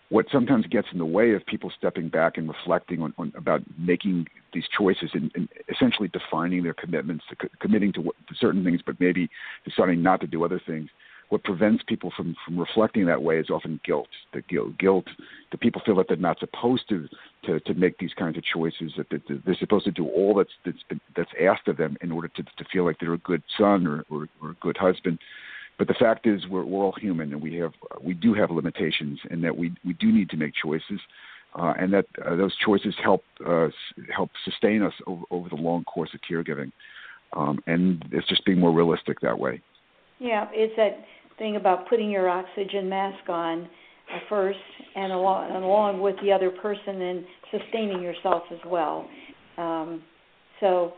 What 0.09 0.25
sometimes 0.31 0.67
gets 0.67 0.87
in 0.91 0.99
the 0.99 1.05
way 1.05 1.31
of 1.31 1.45
people 1.45 1.71
stepping 1.75 2.07
back 2.07 2.37
and 2.37 2.47
reflecting 2.47 3.01
on, 3.01 3.13
on 3.17 3.33
about 3.35 3.61
making 3.79 4.27
these 4.53 4.65
choices 4.77 5.09
and, 5.13 5.31
and 5.33 5.49
essentially 5.69 6.09
defining 6.09 6.63
their 6.63 6.73
commitments 6.73 7.23
to 7.29 7.35
co- 7.35 7.47
committing 7.59 7.91
to, 7.93 8.01
what, 8.01 8.15
to 8.27 8.35
certain 8.35 8.63
things, 8.63 8.81
but 8.85 8.99
maybe 8.99 9.29
deciding 9.65 10.03
not 10.03 10.21
to 10.21 10.27
do 10.27 10.43
other 10.43 10.61
things 10.65 10.89
what 11.33 11.43
prevents 11.43 11.83
people 11.87 12.13
from 12.15 12.35
from 12.45 12.59
reflecting 12.59 13.07
that 13.07 13.23
way 13.23 13.39
is 13.39 13.49
often 13.49 13.79
guilt. 13.83 14.07
The 14.33 14.43
guilt, 14.43 14.77
guilt. 14.77 15.07
The 15.51 15.57
people 15.57 15.81
feel 15.83 15.95
that 15.95 16.07
they're 16.07 16.15
not 16.15 16.39
supposed 16.39 16.87
to 16.89 17.09
to 17.45 17.59
to 17.61 17.73
make 17.73 17.97
these 17.97 18.13
kinds 18.13 18.37
of 18.37 18.43
choices. 18.43 18.93
That 18.97 19.07
they're 19.09 19.55
supposed 19.55 19.85
to 19.85 19.91
do 19.91 20.07
all 20.07 20.35
that's 20.35 20.51
that's 20.63 20.83
been, 20.87 21.01
that's 21.17 21.31
asked 21.41 21.67
of 21.67 21.77
them 21.77 21.97
in 22.01 22.11
order 22.11 22.27
to 22.27 22.43
to 22.43 22.65
feel 22.71 22.85
like 22.85 22.97
they're 22.99 23.15
a 23.15 23.17
good 23.17 23.41
son 23.57 23.87
or 23.87 24.05
or, 24.11 24.27
or 24.43 24.51
a 24.51 24.57
good 24.61 24.77
husband. 24.77 25.17
But 25.79 25.87
the 25.87 25.95
fact 25.95 26.27
is, 26.27 26.45
we're 26.47 26.65
we're 26.65 26.83
all 26.83 26.95
human, 27.01 27.33
and 27.33 27.41
we 27.41 27.55
have 27.55 27.73
we 27.99 28.13
do 28.13 28.35
have 28.35 28.51
limitations, 28.51 29.19
and 29.31 29.43
that 29.43 29.57
we 29.57 29.73
we 29.83 29.93
do 29.93 30.11
need 30.11 30.29
to 30.29 30.37
make 30.37 30.53
choices. 30.53 30.99
Uh, 31.55 31.73
and 31.79 31.93
that 31.93 32.05
uh, 32.23 32.35
those 32.35 32.55
choices 32.63 32.93
help 33.03 33.23
uh, 33.43 33.69
help 34.15 34.29
sustain 34.45 34.83
us 34.83 34.93
over, 35.07 35.23
over 35.31 35.49
the 35.49 35.55
long 35.55 35.83
course 35.83 36.09
of 36.13 36.19
caregiving, 36.29 36.71
um, 37.33 37.57
and 37.65 38.05
it's 38.11 38.27
just 38.27 38.45
being 38.45 38.59
more 38.59 38.71
realistic 38.71 39.19
that 39.21 39.37
way. 39.37 39.61
Yeah, 40.23 40.47
it's 40.53 40.73
that 40.77 41.03
thing 41.37 41.55
about 41.55 41.87
putting 41.89 42.09
your 42.09 42.29
oxygen 42.29 42.89
mask 42.89 43.27
on 43.29 43.63
uh, 44.13 44.19
first, 44.29 44.59
and 44.95 45.11
along 45.11 45.55
and 45.55 45.63
along 45.63 46.01
with 46.01 46.15
the 46.21 46.31
other 46.31 46.49
person, 46.49 47.01
and 47.01 47.25
sustaining 47.51 48.01
yourself 48.01 48.43
as 48.51 48.59
well. 48.65 49.07
Um, 49.57 50.03
so, 50.59 50.93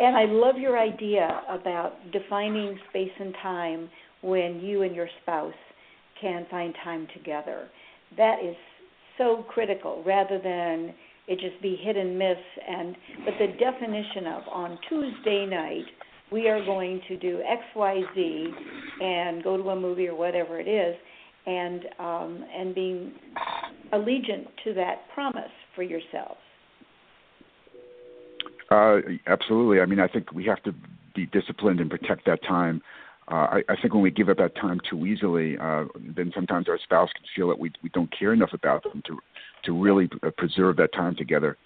and 0.00 0.16
I 0.16 0.24
love 0.26 0.56
your 0.56 0.78
idea 0.78 1.42
about 1.48 1.92
defining 2.12 2.78
space 2.90 3.12
and 3.18 3.34
time 3.42 3.88
when 4.22 4.60
you 4.60 4.82
and 4.82 4.94
your 4.94 5.08
spouse 5.22 5.52
can 6.20 6.46
find 6.50 6.74
time 6.82 7.06
together. 7.16 7.68
That 8.16 8.36
is 8.42 8.56
so 9.18 9.44
critical, 9.48 10.02
rather 10.04 10.38
than 10.42 10.94
it 11.26 11.38
just 11.38 11.60
be 11.62 11.76
hit 11.82 11.96
and 11.96 12.18
miss. 12.18 12.38
And 12.68 12.96
but 13.24 13.34
the 13.38 13.48
definition 13.58 14.26
of 14.26 14.42
on 14.50 14.78
Tuesday 14.88 15.46
night 15.46 15.84
we 16.34 16.48
are 16.48 16.64
going 16.64 17.00
to 17.06 17.16
do 17.16 17.40
X, 17.48 17.62
Y, 17.76 18.00
Z, 18.12 18.54
and 19.00 19.44
go 19.44 19.56
to 19.56 19.70
a 19.70 19.76
movie 19.76 20.08
or 20.08 20.16
whatever 20.16 20.58
it 20.58 20.66
is, 20.66 20.96
and 21.46 21.84
um, 22.00 22.44
and 22.52 22.74
being 22.74 23.12
allegiant 23.92 24.48
to 24.64 24.74
that 24.74 25.08
promise 25.14 25.52
for 25.76 25.84
yourselves. 25.84 26.40
Uh, 28.68 28.96
absolutely. 29.28 29.80
I 29.80 29.86
mean, 29.86 30.00
I 30.00 30.08
think 30.08 30.32
we 30.32 30.44
have 30.46 30.60
to 30.64 30.74
be 31.14 31.26
disciplined 31.26 31.78
and 31.78 31.88
protect 31.88 32.26
that 32.26 32.42
time. 32.42 32.82
Uh, 33.30 33.34
I, 33.34 33.62
I 33.68 33.76
think 33.80 33.94
when 33.94 34.02
we 34.02 34.10
give 34.10 34.28
up 34.28 34.38
that 34.38 34.56
time 34.56 34.80
too 34.90 35.06
easily, 35.06 35.56
uh, 35.58 35.84
then 36.16 36.32
sometimes 36.34 36.68
our 36.68 36.78
spouse 36.82 37.10
can 37.14 37.24
feel 37.36 37.48
that 37.48 37.58
we 37.60 37.70
we 37.84 37.90
don't 37.90 38.12
care 38.18 38.32
enough 38.32 38.52
about 38.52 38.82
them 38.82 39.02
to 39.06 39.18
to 39.66 39.80
really 39.80 40.08
preserve 40.36 40.76
that 40.78 40.92
time 40.92 41.14
together. 41.14 41.56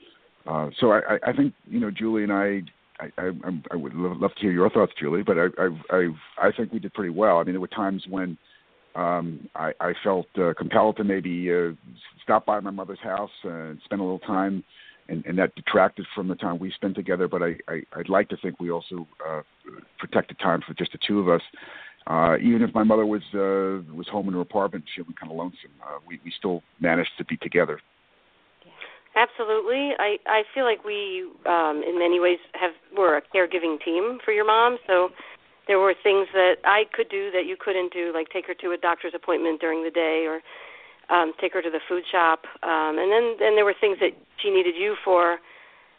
Uh, 0.46 0.68
so 0.78 0.92
I, 0.92 1.18
I 1.26 1.32
think 1.32 1.54
you 1.70 1.80
know 1.80 1.90
Julie 1.90 2.22
and 2.22 2.32
I 2.32 2.62
I, 3.00 3.10
I, 3.18 3.30
I 3.70 3.76
would 3.76 3.94
love 3.94 4.34
to 4.34 4.40
hear 4.40 4.52
your 4.52 4.70
thoughts, 4.70 4.92
Julie, 4.98 5.22
but 5.22 5.36
I, 5.38 5.46
I, 5.58 5.68
I, 5.90 6.48
I 6.48 6.52
think 6.52 6.72
we 6.72 6.78
did 6.78 6.92
pretty 6.94 7.10
well. 7.10 7.38
I 7.38 7.44
mean, 7.44 7.54
there 7.54 7.60
were 7.60 7.68
times 7.68 8.04
when 8.08 8.36
um, 8.94 9.48
I, 9.54 9.72
I 9.80 9.92
felt 10.02 10.26
uh, 10.36 10.54
compelled 10.56 10.96
to 10.96 11.04
maybe 11.04 11.52
uh, 11.52 11.70
stop 12.22 12.44
by 12.44 12.58
my 12.60 12.70
mother's 12.70 12.98
house 13.00 13.30
and 13.44 13.78
spend 13.84 14.00
a 14.00 14.04
little 14.04 14.18
time, 14.20 14.64
and, 15.08 15.24
and 15.26 15.38
that 15.38 15.54
detracted 15.54 16.06
from 16.14 16.28
the 16.28 16.34
time 16.34 16.58
we 16.58 16.72
spent 16.72 16.96
together. 16.96 17.28
But 17.28 17.42
I, 17.42 17.56
I, 17.68 17.82
I'd 17.94 18.08
like 18.08 18.28
to 18.30 18.36
think 18.38 18.58
we 18.58 18.70
also 18.70 19.06
uh, 19.26 19.42
protected 19.98 20.38
time 20.40 20.62
for 20.66 20.74
just 20.74 20.92
the 20.92 20.98
two 21.06 21.20
of 21.20 21.28
us. 21.28 21.42
Uh, 22.06 22.36
even 22.38 22.62
if 22.62 22.74
my 22.74 22.82
mother 22.82 23.04
was 23.04 23.22
uh, 23.34 23.84
was 23.94 24.08
home 24.10 24.28
in 24.28 24.34
her 24.34 24.40
apartment, 24.40 24.84
feeling 24.96 25.14
kind 25.20 25.30
of 25.30 25.36
lonesome, 25.36 25.70
uh, 25.86 25.98
we, 26.06 26.18
we 26.24 26.32
still 26.36 26.62
managed 26.80 27.10
to 27.18 27.24
be 27.24 27.36
together. 27.36 27.80
Absolutely. 29.18 29.98
I 29.98 30.18
I 30.26 30.42
feel 30.54 30.62
like 30.64 30.84
we 30.84 31.26
um 31.46 31.82
in 31.82 31.98
many 31.98 32.20
ways 32.20 32.38
have 32.54 32.70
were 32.96 33.16
a 33.18 33.22
caregiving 33.34 33.82
team 33.84 34.18
for 34.25 34.30
your 34.30 34.46
mom, 34.46 34.78
so 34.87 35.10
there 35.66 35.80
were 35.80 35.94
things 36.02 36.28
that 36.32 36.56
I 36.64 36.84
could 36.94 37.08
do 37.10 37.30
that 37.32 37.44
you 37.44 37.56
couldn't 37.58 37.92
do, 37.92 38.12
like 38.14 38.28
take 38.30 38.46
her 38.46 38.54
to 38.54 38.72
a 38.72 38.78
doctor's 38.78 39.14
appointment 39.14 39.60
during 39.60 39.82
the 39.82 39.90
day 39.90 40.26
or 40.30 40.38
um 41.10 41.32
take 41.40 41.52
her 41.54 41.62
to 41.62 41.70
the 41.70 41.80
food 41.88 42.04
shop. 42.12 42.46
Um 42.62 42.94
and 43.02 43.10
then 43.10 43.26
then 43.42 43.56
there 43.56 43.64
were 43.64 43.75
things 43.80 43.98
that 44.00 44.14
she 44.40 44.50
needed 44.50 44.76
you 44.78 44.94
for. 45.04 45.38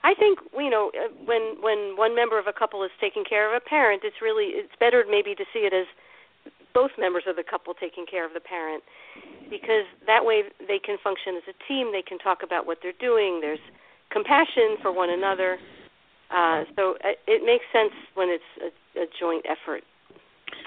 I 0.04 0.14
think 0.16 0.40
you 0.56 0.70
know 0.72 0.92
uh, 0.96 1.12
when 1.26 1.58
when 1.62 1.98
one 1.98 2.16
member 2.16 2.40
of 2.40 2.48
a 2.48 2.54
couple 2.54 2.84
is 2.84 2.92
taking 3.02 3.26
care 3.26 3.46
of 3.50 3.54
a 3.54 3.64
parent, 3.66 4.04
it's 4.06 4.22
really 4.22 4.56
it's 4.56 4.76
better 4.80 5.04
maybe 5.10 5.36
to 5.36 5.44
see 5.52 5.68
it 5.68 5.74
as 5.74 5.88
both 6.74 6.92
members 6.98 7.24
of 7.28 7.36
the 7.36 7.44
couple 7.44 7.74
taking 7.74 8.06
care 8.06 8.26
of 8.26 8.34
the 8.34 8.40
parent 8.40 8.84
because 9.50 9.86
that 10.06 10.24
way 10.24 10.44
they 10.68 10.80
can 10.80 10.98
function 11.04 11.36
as 11.36 11.44
a 11.50 11.56
team. 11.68 11.92
They 11.92 12.04
can 12.04 12.20
talk 12.20 12.40
about 12.44 12.66
what 12.66 12.80
they're 12.82 13.00
doing. 13.00 13.40
There's 13.42 13.60
compassion 14.12 14.78
for 14.82 14.92
one 14.92 15.10
another. 15.10 15.58
Uh, 16.30 16.64
so 16.76 16.96
it, 17.04 17.18
uh, 17.18 17.32
it 17.32 17.42
makes 17.46 17.66
sense 17.74 17.94
when 18.14 18.30
it's 18.30 18.44
a, 18.62 19.02
a 19.02 19.06
joint 19.20 19.46
effort. 19.50 19.84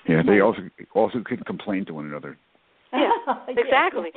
Yeah, 0.09 0.23
they 0.27 0.41
also 0.41 0.63
also 0.95 1.23
can 1.25 1.39
complain 1.45 1.85
to 1.87 1.95
one 1.95 2.07
another. 2.07 2.37
Yeah, 2.95 3.09
exactly. 3.49 4.11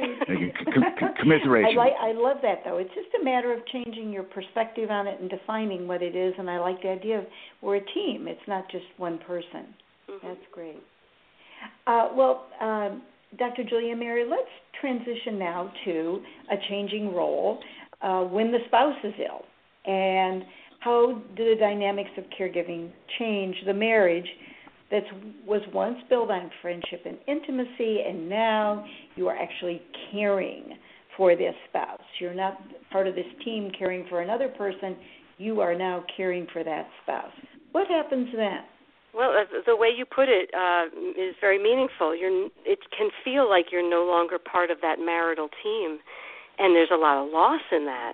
commiseration. 1.18 1.80
I 1.80 1.82
like 1.82 1.94
I 1.98 2.12
love 2.12 2.38
that 2.42 2.64
though. 2.66 2.78
It's 2.78 2.94
just 2.94 3.08
a 3.22 3.24
matter 3.24 3.54
of 3.54 3.66
changing 3.68 4.12
your 4.12 4.24
perspective 4.24 4.92
on 4.92 5.08
it 5.08 5.22
and 5.22 5.30
defining 5.30 5.88
what 5.88 6.04
it 6.04 6.14
is. 6.14 6.34
And 6.38 6.50
I 6.50 6.60
like 6.60 6.82
the 6.82 6.90
idea 6.90 7.20
of 7.20 7.26
we're 7.62 7.78
a 7.78 7.86
team. 7.94 8.28
It's 8.28 8.46
not 8.50 8.70
just 8.70 8.84
one 8.98 9.18
person. 9.20 9.72
Mm-hmm. 10.12 10.28
That's 10.28 10.46
great. 10.52 10.84
Uh, 11.88 12.10
well, 12.16 12.48
um, 12.62 13.02
Dr. 13.38 13.64
Julia 13.64 13.96
Mayer, 13.96 14.26
let's 14.28 14.50
transition 14.80 15.38
now 15.38 15.72
to 15.86 16.22
a 16.52 16.56
changing 16.70 17.14
role 17.14 17.60
uh, 18.02 18.22
when 18.22 18.52
the 18.52 18.60
spouse 18.68 18.96
is 19.04 19.14
ill. 19.20 19.44
And 19.86 20.44
how 20.80 21.22
do 21.36 21.44
the 21.44 21.56
dynamics 21.60 22.12
of 22.18 22.24
caregiving 22.40 22.92
change 23.20 23.56
the 23.66 23.74
marriage 23.74 24.28
that 24.92 25.04
was 25.46 25.62
once 25.74 25.98
built 26.10 26.30
on 26.30 26.52
friendship 26.62 27.02
and 27.06 27.18
intimacy, 27.28 28.00
and 28.08 28.30
now 28.30 28.86
you 29.16 29.28
are 29.28 29.36
actually 29.36 29.82
caring 30.12 30.78
for 31.18 31.36
this 31.36 31.56
spouse? 31.70 32.02
You're 32.20 32.36
not 32.36 32.60
part 32.92 33.08
of 33.08 33.16
this 33.16 33.26
team 33.44 33.72
caring 33.78 34.06
for 34.10 34.22
another 34.22 34.50
person, 34.50 34.96
you 35.38 35.60
are 35.60 35.76
now 35.76 36.04
caring 36.16 36.48
for 36.54 36.64
that 36.64 36.88
spouse. 37.04 37.34
What 37.72 37.88
happens 37.88 38.30
then? 38.36 38.62
Well, 39.16 39.32
the 39.66 39.78
way 39.78 39.88
you 39.96 40.04
put 40.04 40.28
it 40.28 40.52
uh, 40.54 40.92
is 41.16 41.36
very 41.40 41.62
meaningful. 41.62 42.14
You're, 42.14 42.52
it 42.66 42.80
can 42.92 43.10
feel 43.24 43.50
like 43.50 43.68
you're 43.72 43.90
no 43.90 44.04
longer 44.04 44.38
part 44.38 44.70
of 44.72 44.82
that 44.82 45.00
marital 45.00 45.48
team, 45.64 46.00
and 46.60 46.76
there's 46.76 46.92
a 46.92 46.98
lot 47.00 47.24
of 47.24 47.32
loss 47.32 47.62
in 47.72 47.86
that. 47.86 48.14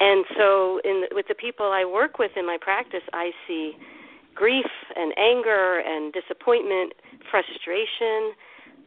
And 0.00 0.24
so, 0.38 0.80
in 0.84 1.04
with 1.12 1.28
the 1.28 1.34
people 1.34 1.66
I 1.66 1.84
work 1.84 2.18
with 2.18 2.32
in 2.34 2.46
my 2.46 2.56
practice, 2.58 3.04
I 3.12 3.32
see 3.46 3.76
grief 4.34 4.72
and 4.96 5.12
anger 5.18 5.84
and 5.84 6.14
disappointment, 6.14 6.94
frustration. 7.30 8.32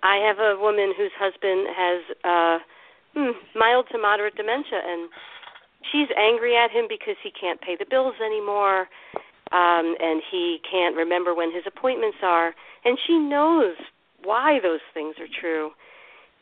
I 0.01 0.17
have 0.25 0.39
a 0.39 0.57
woman 0.59 0.93
whose 0.97 1.13
husband 1.13 1.69
has 1.69 2.01
uh, 2.25 2.57
hmm, 3.13 3.37
mild 3.53 3.85
to 3.91 3.99
moderate 3.99 4.35
dementia, 4.35 4.81
and 4.83 5.09
she's 5.91 6.09
angry 6.17 6.57
at 6.57 6.71
him 6.71 6.85
because 6.89 7.15
he 7.21 7.29
can't 7.29 7.61
pay 7.61 7.77
the 7.77 7.85
bills 7.87 8.15
anymore 8.19 8.89
um, 9.55 9.95
and 10.03 10.21
he 10.29 10.59
can't 10.69 10.97
remember 10.97 11.33
when 11.33 11.53
his 11.53 11.63
appointments 11.65 12.17
are, 12.21 12.53
and 12.83 12.99
she 13.07 13.17
knows 13.17 13.75
why 14.21 14.59
those 14.61 14.83
things 14.93 15.15
are 15.17 15.31
true. 15.39 15.71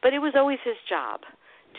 But 0.02 0.14
it 0.14 0.20
was 0.20 0.34
always 0.36 0.58
his 0.66 0.82
job 0.90 1.22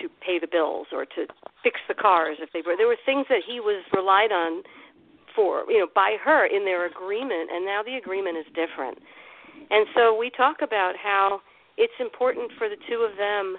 to 0.00 0.08
pay 0.22 0.38
the 0.38 0.46
bills 0.46 0.86
or 0.92 1.04
to 1.04 1.26
fix 1.62 1.80
the 1.88 1.94
cars 1.94 2.38
if 2.38 2.50
they 2.52 2.62
were. 2.64 2.76
There 2.78 2.86
were 2.86 3.02
things 3.04 3.26
that 3.28 3.42
he 3.42 3.58
was 3.58 3.82
relied 3.92 4.30
on 4.30 4.62
for, 5.34 5.64
you 5.68 5.80
know, 5.80 5.88
by 5.92 6.16
her 6.22 6.46
in 6.46 6.64
their 6.64 6.86
agreement, 6.86 7.50
and 7.50 7.66
now 7.66 7.82
the 7.82 7.96
agreement 7.98 8.38
is 8.38 8.46
different. 8.54 8.98
And 9.70 9.86
so 9.94 10.14
we 10.16 10.30
talk 10.30 10.62
about 10.62 10.94
how 10.94 11.40
it's 11.76 11.98
important 11.98 12.52
for 12.56 12.68
the 12.68 12.78
two 12.88 13.02
of 13.02 13.18
them 13.18 13.56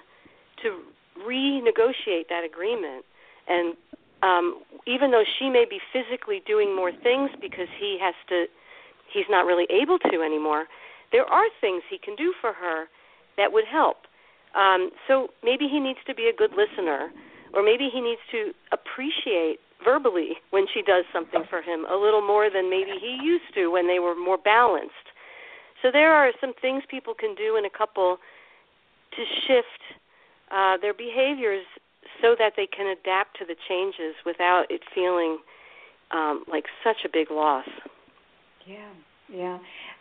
to 0.63 0.79
renegotiate 1.27 2.31
that 2.31 2.47
agreement 2.47 3.03
and 3.47 3.75
um, 4.21 4.61
even 4.87 5.11
though 5.11 5.23
she 5.39 5.49
may 5.49 5.65
be 5.69 5.79
physically 5.91 6.41
doing 6.45 6.75
more 6.75 6.91
things 6.91 7.29
because 7.41 7.67
he 7.79 7.97
has 8.01 8.15
to, 8.29 8.45
he's 9.11 9.25
not 9.29 9.45
really 9.45 9.67
able 9.69 9.99
to 9.99 10.21
anymore. 10.21 10.65
There 11.11 11.25
are 11.25 11.45
things 11.61 11.83
he 11.89 11.97
can 11.97 12.15
do 12.15 12.33
for 12.41 12.53
her 12.53 12.85
that 13.37 13.51
would 13.51 13.65
help. 13.65 13.97
Um, 14.55 14.89
so 15.07 15.29
maybe 15.43 15.67
he 15.67 15.79
needs 15.79 15.99
to 16.07 16.15
be 16.15 16.27
a 16.27 16.35
good 16.35 16.51
listener, 16.51 17.11
or 17.53 17.61
maybe 17.61 17.89
he 17.91 17.99
needs 18.01 18.21
to 18.31 18.51
appreciate 18.71 19.59
verbally 19.83 20.39
when 20.51 20.65
she 20.73 20.81
does 20.81 21.03
something 21.11 21.43
for 21.49 21.61
him 21.61 21.85
a 21.91 21.95
little 21.95 22.25
more 22.25 22.49
than 22.49 22.69
maybe 22.69 22.91
he 22.99 23.19
used 23.21 23.53
to 23.53 23.67
when 23.67 23.87
they 23.87 23.99
were 23.99 24.15
more 24.15 24.37
balanced. 24.37 25.11
So 25.81 25.91
there 25.91 26.13
are 26.13 26.31
some 26.39 26.53
things 26.61 26.83
people 26.89 27.13
can 27.13 27.35
do 27.35 27.57
in 27.57 27.65
a 27.65 27.69
couple 27.69 28.17
to 29.11 29.23
shift 29.45 29.81
uh, 30.51 30.77
their 30.81 30.93
behaviors 30.93 31.65
so 32.21 32.35
that 32.37 32.53
they 32.55 32.67
can 32.67 32.87
adapt 32.87 33.37
to 33.39 33.45
the 33.45 33.55
changes 33.67 34.15
without 34.25 34.65
it 34.69 34.81
feeling 34.93 35.37
um, 36.11 36.43
like 36.49 36.65
such 36.83 36.97
a 37.05 37.09
big 37.11 37.31
loss. 37.31 37.67
Yeah, 38.65 38.91
yeah. 39.31 39.57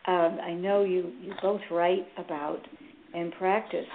Um, 0.07 0.39
I 0.43 0.53
know 0.53 0.85
you 0.85 1.13
you 1.21 1.33
both 1.43 1.61
write 1.71 2.07
about 2.19 2.61
and 3.15 3.33
practice 3.33 3.87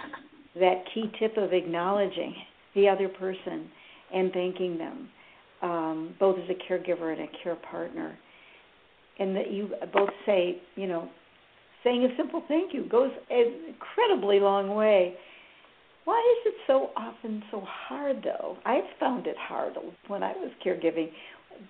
that 0.55 0.83
key 0.93 1.11
tip 1.19 1.37
of 1.37 1.53
acknowledging 1.53 2.35
the 2.75 2.87
other 2.87 3.07
person 3.07 3.69
and 4.13 4.31
thanking 4.31 4.77
them, 4.77 5.09
um, 5.61 6.15
both 6.19 6.37
as 6.39 6.49
a 6.49 6.71
caregiver 6.71 7.13
and 7.13 7.21
a 7.21 7.43
care 7.43 7.55
partner. 7.55 8.17
And 9.19 9.35
that 9.35 9.51
you 9.51 9.69
both 9.93 10.09
say, 10.25 10.61
you 10.75 10.87
know, 10.87 11.09
saying 11.83 12.05
a 12.05 12.15
simple 12.17 12.43
thank 12.47 12.73
you 12.73 12.87
goes 12.89 13.11
an 13.29 13.53
incredibly 13.67 14.39
long 14.39 14.75
way. 14.75 15.15
Why 16.09 16.17
is 16.41 16.53
it 16.53 16.57
so 16.65 16.89
often 16.97 17.43
so 17.51 17.61
hard, 17.61 18.23
though? 18.23 18.57
I've 18.65 18.89
found 18.99 19.27
it 19.27 19.37
hard 19.37 19.73
when 20.07 20.23
I 20.23 20.31
was 20.31 20.49
caregiving 20.65 21.13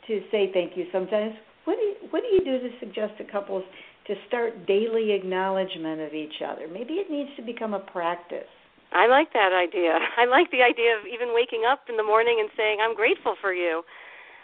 to 0.07 0.21
say 0.31 0.49
thank 0.53 0.77
you. 0.77 0.85
Sometimes, 0.93 1.33
what 1.65 1.75
do 1.75 1.81
you, 1.83 1.95
what 2.09 2.23
do 2.23 2.29
you 2.31 2.39
do 2.47 2.55
to 2.63 2.71
suggest 2.79 3.17
to 3.17 3.25
couples 3.29 3.65
to 4.07 4.15
start 4.29 4.65
daily 4.65 5.11
acknowledgement 5.11 5.99
of 5.99 6.13
each 6.13 6.39
other? 6.39 6.71
Maybe 6.71 7.03
it 7.03 7.11
needs 7.11 7.29
to 7.35 7.43
become 7.43 7.73
a 7.73 7.83
practice. 7.91 8.47
I 8.93 9.07
like 9.07 9.33
that 9.33 9.51
idea. 9.51 9.99
I 10.15 10.23
like 10.23 10.49
the 10.55 10.63
idea 10.63 10.95
of 10.95 11.03
even 11.03 11.35
waking 11.35 11.67
up 11.69 11.91
in 11.91 11.97
the 11.97 12.07
morning 12.07 12.39
and 12.39 12.47
saying, 12.55 12.79
"I'm 12.79 12.95
grateful 12.95 13.35
for 13.41 13.51
you." 13.51 13.83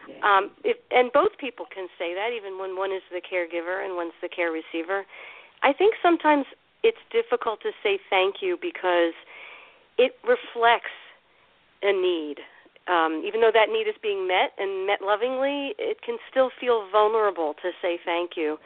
Yeah. 0.10 0.20
Um, 0.28 0.52
if, 0.66 0.75
and 0.92 1.08
both 1.14 1.40
people 1.40 1.68
can 1.74 1.88
say 1.98 2.12
that, 2.20 2.36
even 2.36 2.60
when 2.60 2.75
one 2.75 2.92
is 2.92 3.02
the 3.16 3.24
caregiver 3.24 3.80
and 3.80 3.96
one's 3.96 4.20
the 4.22 4.28
care 4.28 4.52
receiver. 4.52 5.06
I 5.64 5.72
think 5.72 5.96
sometimes 6.04 6.44
it's 6.84 7.00
difficult 7.16 7.62
to 7.62 7.72
say 7.82 7.98
thank 8.12 8.44
you 8.44 8.60
because 8.60 9.16
it 9.98 10.14
reflects 10.24 10.96
a 11.82 11.92
need. 11.92 12.38
Um, 12.88 13.24
even 13.25 13.42
though 13.42 13.52
that 13.54 13.70
need 13.70 13.90
is 13.90 13.96
being 14.02 14.28
met 14.28 14.54
and 14.58 14.86
met 14.86 15.02
lovingly, 15.02 15.74
it 15.80 16.02
can 16.02 16.18
still 16.30 16.52
feel 16.60 16.88
vulnerable 16.92 17.56
to 17.62 17.72
say 17.82 18.00
thank 18.04 18.32
you 18.38 18.58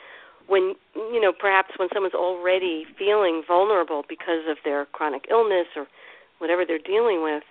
when 0.50 0.74
you 0.96 1.22
know 1.22 1.32
perhaps 1.32 1.70
when 1.78 1.88
someone's 1.94 2.16
already 2.16 2.86
feeling 2.98 3.44
vulnerable 3.48 4.04
because 4.10 4.50
of 4.50 4.58
their 4.66 4.86
chronic 4.88 5.26
illness 5.30 5.68
or 5.76 5.88
whatever 6.40 6.66
they're 6.66 6.80
dealing 6.80 7.24
with 7.24 7.44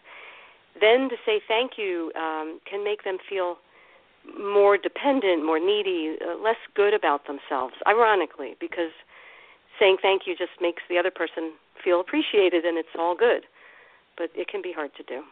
then 0.80 1.08
to 1.08 1.16
say 1.24 1.40
thank 1.46 1.72
you 1.78 2.12
um, 2.16 2.60
can 2.68 2.84
make 2.84 3.04
them 3.04 3.18
feel 3.28 3.56
more 4.38 4.76
dependent 4.76 5.46
more 5.46 5.60
needy 5.60 6.16
uh, 6.20 6.36
less 6.42 6.58
good 6.74 6.92
about 6.92 7.26
themselves 7.26 7.74
ironically 7.86 8.56
because 8.60 8.90
saying 9.78 9.96
thank 10.02 10.22
you 10.26 10.34
just 10.36 10.58
makes 10.60 10.82
the 10.90 10.98
other 10.98 11.10
person 11.10 11.52
feel 11.82 12.00
appreciated 12.00 12.64
and 12.64 12.76
it's 12.76 12.98
all 12.98 13.14
good 13.16 13.44
but 14.18 14.28
it 14.34 14.48
can 14.48 14.60
be 14.60 14.72
hard 14.74 14.90
to 14.96 15.02
do 15.04 15.22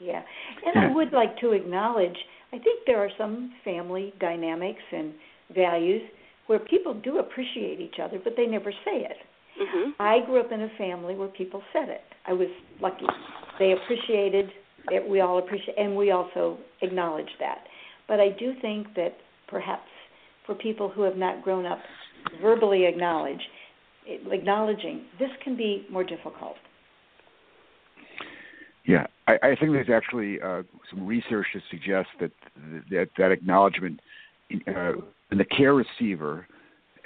yeah 0.00 0.22
and 0.66 0.84
i 0.84 0.94
would 0.94 1.12
like 1.12 1.38
to 1.38 1.52
acknowledge 1.52 2.16
i 2.52 2.58
think 2.58 2.80
there 2.86 2.98
are 2.98 3.10
some 3.16 3.52
family 3.64 4.12
dynamics 4.20 4.82
and 4.92 5.14
values 5.54 6.02
where 6.46 6.58
people 6.58 6.94
do 6.94 7.18
appreciate 7.18 7.80
each 7.80 7.96
other, 8.02 8.18
but 8.22 8.34
they 8.36 8.46
never 8.46 8.70
say 8.84 9.06
it. 9.06 9.16
Mm-hmm. 9.60 9.90
I 10.00 10.18
grew 10.26 10.40
up 10.40 10.50
in 10.52 10.62
a 10.62 10.68
family 10.78 11.14
where 11.14 11.28
people 11.28 11.62
said 11.72 11.88
it. 11.88 12.02
I 12.26 12.32
was 12.32 12.48
lucky. 12.80 13.06
They 13.58 13.72
appreciated 13.72 14.50
it. 14.88 15.08
We 15.08 15.20
all 15.20 15.38
appreciate, 15.38 15.78
and 15.78 15.96
we 15.96 16.10
also 16.10 16.58
acknowledge 16.80 17.28
that. 17.38 17.64
But 18.08 18.20
I 18.20 18.30
do 18.38 18.52
think 18.60 18.88
that 18.96 19.14
perhaps 19.48 19.88
for 20.46 20.54
people 20.54 20.88
who 20.88 21.02
have 21.02 21.16
not 21.16 21.42
grown 21.42 21.66
up 21.66 21.78
verbally 22.40 22.86
acknowledge, 22.86 23.40
acknowledging 24.06 25.04
this 25.18 25.30
can 25.44 25.56
be 25.56 25.86
more 25.90 26.04
difficult. 26.04 26.56
Yeah, 28.84 29.06
I, 29.28 29.34
I 29.42 29.56
think 29.56 29.72
there's 29.72 29.90
actually 29.90 30.40
uh, 30.40 30.62
some 30.90 31.06
research 31.06 31.46
to 31.52 31.60
suggest 31.70 32.08
that 32.20 32.32
that, 32.90 33.08
that 33.16 33.30
acknowledgement 33.30 34.00
uh, 34.66 34.92
when 35.28 35.38
the 35.38 35.44
care 35.44 35.74
receiver 35.74 36.46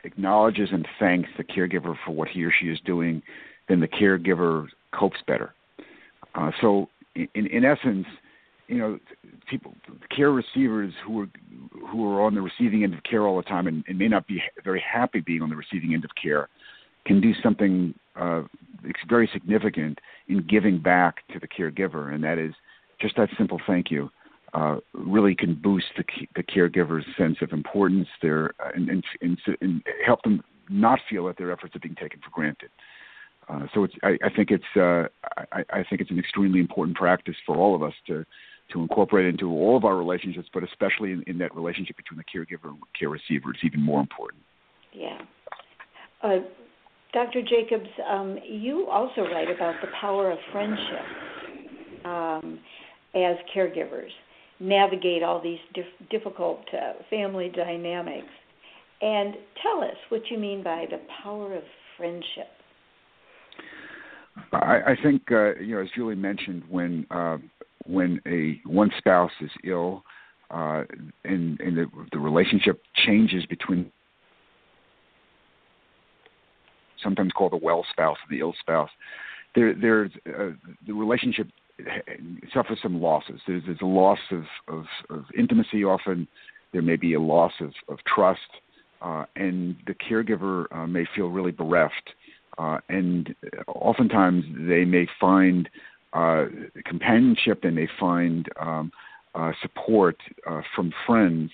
acknowledges 0.05 0.71
and 0.73 0.87
thanks 0.99 1.29
the 1.37 1.45
caregiver 1.45 1.95
for 2.05 2.12
what 2.12 2.29
he 2.29 2.45
or 2.45 2.53
she 2.53 2.67
is 2.67 2.79
doing, 2.85 3.23
then 3.69 3.81
the 3.81 3.89
caregiver 3.89 4.67
copes 4.93 5.19
better. 5.27 5.53
Uh, 6.35 6.51
so, 6.61 6.89
in, 7.15 7.47
in 7.47 7.65
essence, 7.65 8.07
you 8.69 8.79
know, 8.79 8.99
people, 9.49 9.75
care 10.15 10.31
receivers 10.31 10.93
who 11.05 11.23
are 11.23 11.29
who 11.91 12.11
are 12.11 12.23
on 12.23 12.35
the 12.35 12.41
receiving 12.41 12.85
end 12.85 12.95
of 12.95 13.03
care 13.05 13.23
all 13.23 13.37
the 13.37 13.43
time 13.43 13.67
and, 13.67 13.85
and 13.87 13.99
may 13.99 14.09
not 14.09 14.27
be 14.27 14.43
very 14.65 14.83
happy 14.83 15.21
being 15.21 15.43
on 15.43 15.51
the 15.51 15.57
receiving 15.57 15.95
end 15.95 16.05
of 16.05 16.11
care, 16.21 16.49
can 17.05 17.21
do 17.21 17.33
something 17.43 17.95
uh, 18.17 18.43
very 19.09 19.29
significant 19.33 19.99
in 20.29 20.47
giving 20.47 20.79
back 20.79 21.27
to 21.33 21.39
the 21.39 21.49
caregiver, 21.49 22.12
and 22.12 22.23
that 22.25 22.39
is 22.39 22.55
just 23.01 23.17
that 23.17 23.29
simple 23.37 23.61
thank 23.67 23.91
you 23.91 24.11
uh, 24.55 24.77
really 24.95 25.35
can 25.35 25.55
boost 25.55 25.87
the, 25.97 26.05
the 26.35 26.43
caregiver's 26.43 27.05
sense 27.19 27.39
of 27.43 27.53
importance 27.53 28.09
there 28.23 28.55
uh, 28.65 28.71
and, 28.75 28.89
and, 28.89 29.05
and, 29.21 29.39
and, 29.61 29.83
help 30.05 30.23
them 30.23 30.43
not 30.71 30.99
feel 31.11 31.27
that 31.27 31.37
their 31.37 31.53
efforts 31.53 31.77
are 31.77 31.81
being 31.81 31.95
taken 31.95 32.21
for 32.21 32.31
granted. 32.31 32.71
Uh, 33.49 33.67
so 33.75 33.87
I, 34.03 34.17
I 34.25 34.31
think 34.35 34.51
it's 34.51 34.65
uh, 34.77 35.09
I, 35.53 35.65
I, 35.71 35.85
think 35.89 36.01
it's 36.01 36.11
an 36.11 36.19
extremely 36.19 36.59
important 36.59 36.97
practice 36.97 37.37
for 37.45 37.57
all 37.57 37.75
of 37.75 37.83
us 37.83 37.93
to 38.07 38.25
to 38.73 38.81
incorporate 38.81 39.27
into 39.27 39.51
all 39.51 39.77
of 39.77 39.85
our 39.85 39.97
relationships, 39.97 40.49
but 40.53 40.65
especially 40.65 41.12
in, 41.12 41.23
in 41.27 41.39
that 41.39 41.55
relationship 41.55 41.97
between 41.97 42.19
the 42.19 42.25
caregiver 42.25 42.71
and 42.71 42.79
care 42.99 43.09
receiver, 43.09 43.51
it's 43.51 43.62
even 43.62 43.81
more 43.81 44.01
important. 44.01 44.43
Yeah. 44.93 45.21
Dr. 47.17 47.41
Jacobs, 47.41 47.89
um, 48.07 48.39
you 48.47 48.89
also 48.91 49.23
write 49.23 49.49
about 49.49 49.75
the 49.81 49.89
power 49.99 50.31
of 50.31 50.39
friendship 50.53 51.07
um, 52.05 52.59
as 53.15 53.37
caregivers 53.57 54.11
navigate 54.61 55.23
all 55.23 55.41
these 55.43 55.59
dif- 55.73 56.11
difficult 56.11 56.61
uh, 56.75 56.93
family 57.09 57.51
dynamics. 57.57 58.29
And 59.01 59.35
tell 59.63 59.83
us 59.83 59.97
what 60.11 60.31
you 60.31 60.37
mean 60.37 60.63
by 60.63 60.85
the 60.91 61.01
power 61.23 61.55
of 61.55 61.63
friendship. 61.97 62.51
I, 64.53 64.81
I 64.89 64.97
think, 65.03 65.23
uh, 65.31 65.55
you 65.55 65.77
know, 65.77 65.81
as 65.81 65.89
Julie 65.97 66.17
mentioned, 66.17 66.65
when 66.69 67.07
uh, 67.11 67.39
when 67.87 68.21
a 68.27 68.61
one 68.69 68.91
spouse 68.99 69.33
is 69.41 69.51
ill, 69.65 70.05
uh, 70.51 70.83
and 71.25 71.59
and 71.61 71.79
the, 71.79 71.87
the 72.13 72.19
relationship 72.19 72.83
changes 73.07 73.47
between 73.47 73.91
sometimes 77.03 77.33
called 77.33 77.53
the 77.53 77.57
well 77.59 77.85
spouse 77.91 78.17
or 78.17 78.31
the 78.31 78.41
ill 78.41 78.55
spouse, 78.61 78.91
there 79.55 79.75
there's 79.75 80.11
uh, 80.29 80.51
the 80.87 80.93
relationship 80.93 81.49
suffers 82.53 82.79
some 82.83 83.01
losses. 83.01 83.41
There's, 83.47 83.63
there's 83.67 83.81
a 83.83 83.87
loss 83.87 84.19
of, 84.31 84.45
of, 84.69 84.85
of, 85.11 85.25
intimacy 85.37 85.85
often. 85.85 86.27
There 86.73 86.83
may 86.83 86.97
be 86.97 87.15
a 87.15 87.21
loss 87.21 87.53
of, 87.61 87.73
of 87.89 87.99
trust, 88.07 88.41
uh, 89.03 89.25
and 89.37 89.77
the 89.87 89.95
caregiver 89.95 90.67
uh, 90.75 90.87
may 90.87 91.07
feel 91.15 91.29
really 91.29 91.53
bereft. 91.53 92.11
Uh, 92.59 92.79
and 92.89 93.35
oftentimes 93.67 94.45
they 94.67 94.85
may 94.85 95.07
find 95.21 95.69
uh, 96.15 96.47
companionship 96.87 97.65
and 97.65 97.77
they 97.77 97.89
find 98.01 98.49
um, 98.59 98.91
uh, 99.35 99.53
support 99.61 100.17
uh, 100.49 100.63
from 100.75 100.93
friends 101.07 101.51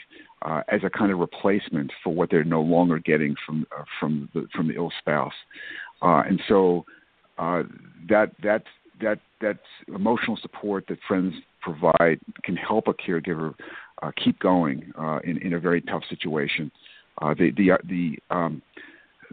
as 0.69 0.81
a 0.85 0.91
kind 0.91 1.13
of 1.13 1.19
replacement 1.19 1.91
for 2.03 2.15
what 2.15 2.31
they're 2.31 2.45
no 2.45 2.61
longer 2.61 2.99
getting 2.99 3.35
from 3.47 3.67
from 3.99 4.29
the 4.35 4.47
from 4.55 4.69
the 4.69 4.75
ill 4.75 4.93
spouse. 4.99 5.33
and 6.03 6.41
so 6.49 6.85
that 7.39 8.33
that's 8.43 8.67
that 9.01 9.19
that 9.41 9.59
emotional 9.89 10.39
support 10.41 10.87
that 10.89 10.99
friends 11.07 11.35
provide 11.61 12.19
can 12.45 12.57
help 12.57 12.89
a 12.89 12.95
caregiver 12.95 13.55
uh, 14.03 14.11
keep 14.23 14.39
going 14.41 14.93
uh, 14.99 15.19
in 15.25 15.39
in 15.39 15.53
a 15.55 15.61
very 15.61 15.81
tough 15.83 16.03
situation. 16.09 16.71
Uh, 17.21 17.35
the 17.35 17.51
the 17.57 17.73
uh, 17.73 17.77
the 17.89 18.19
um, 18.31 18.63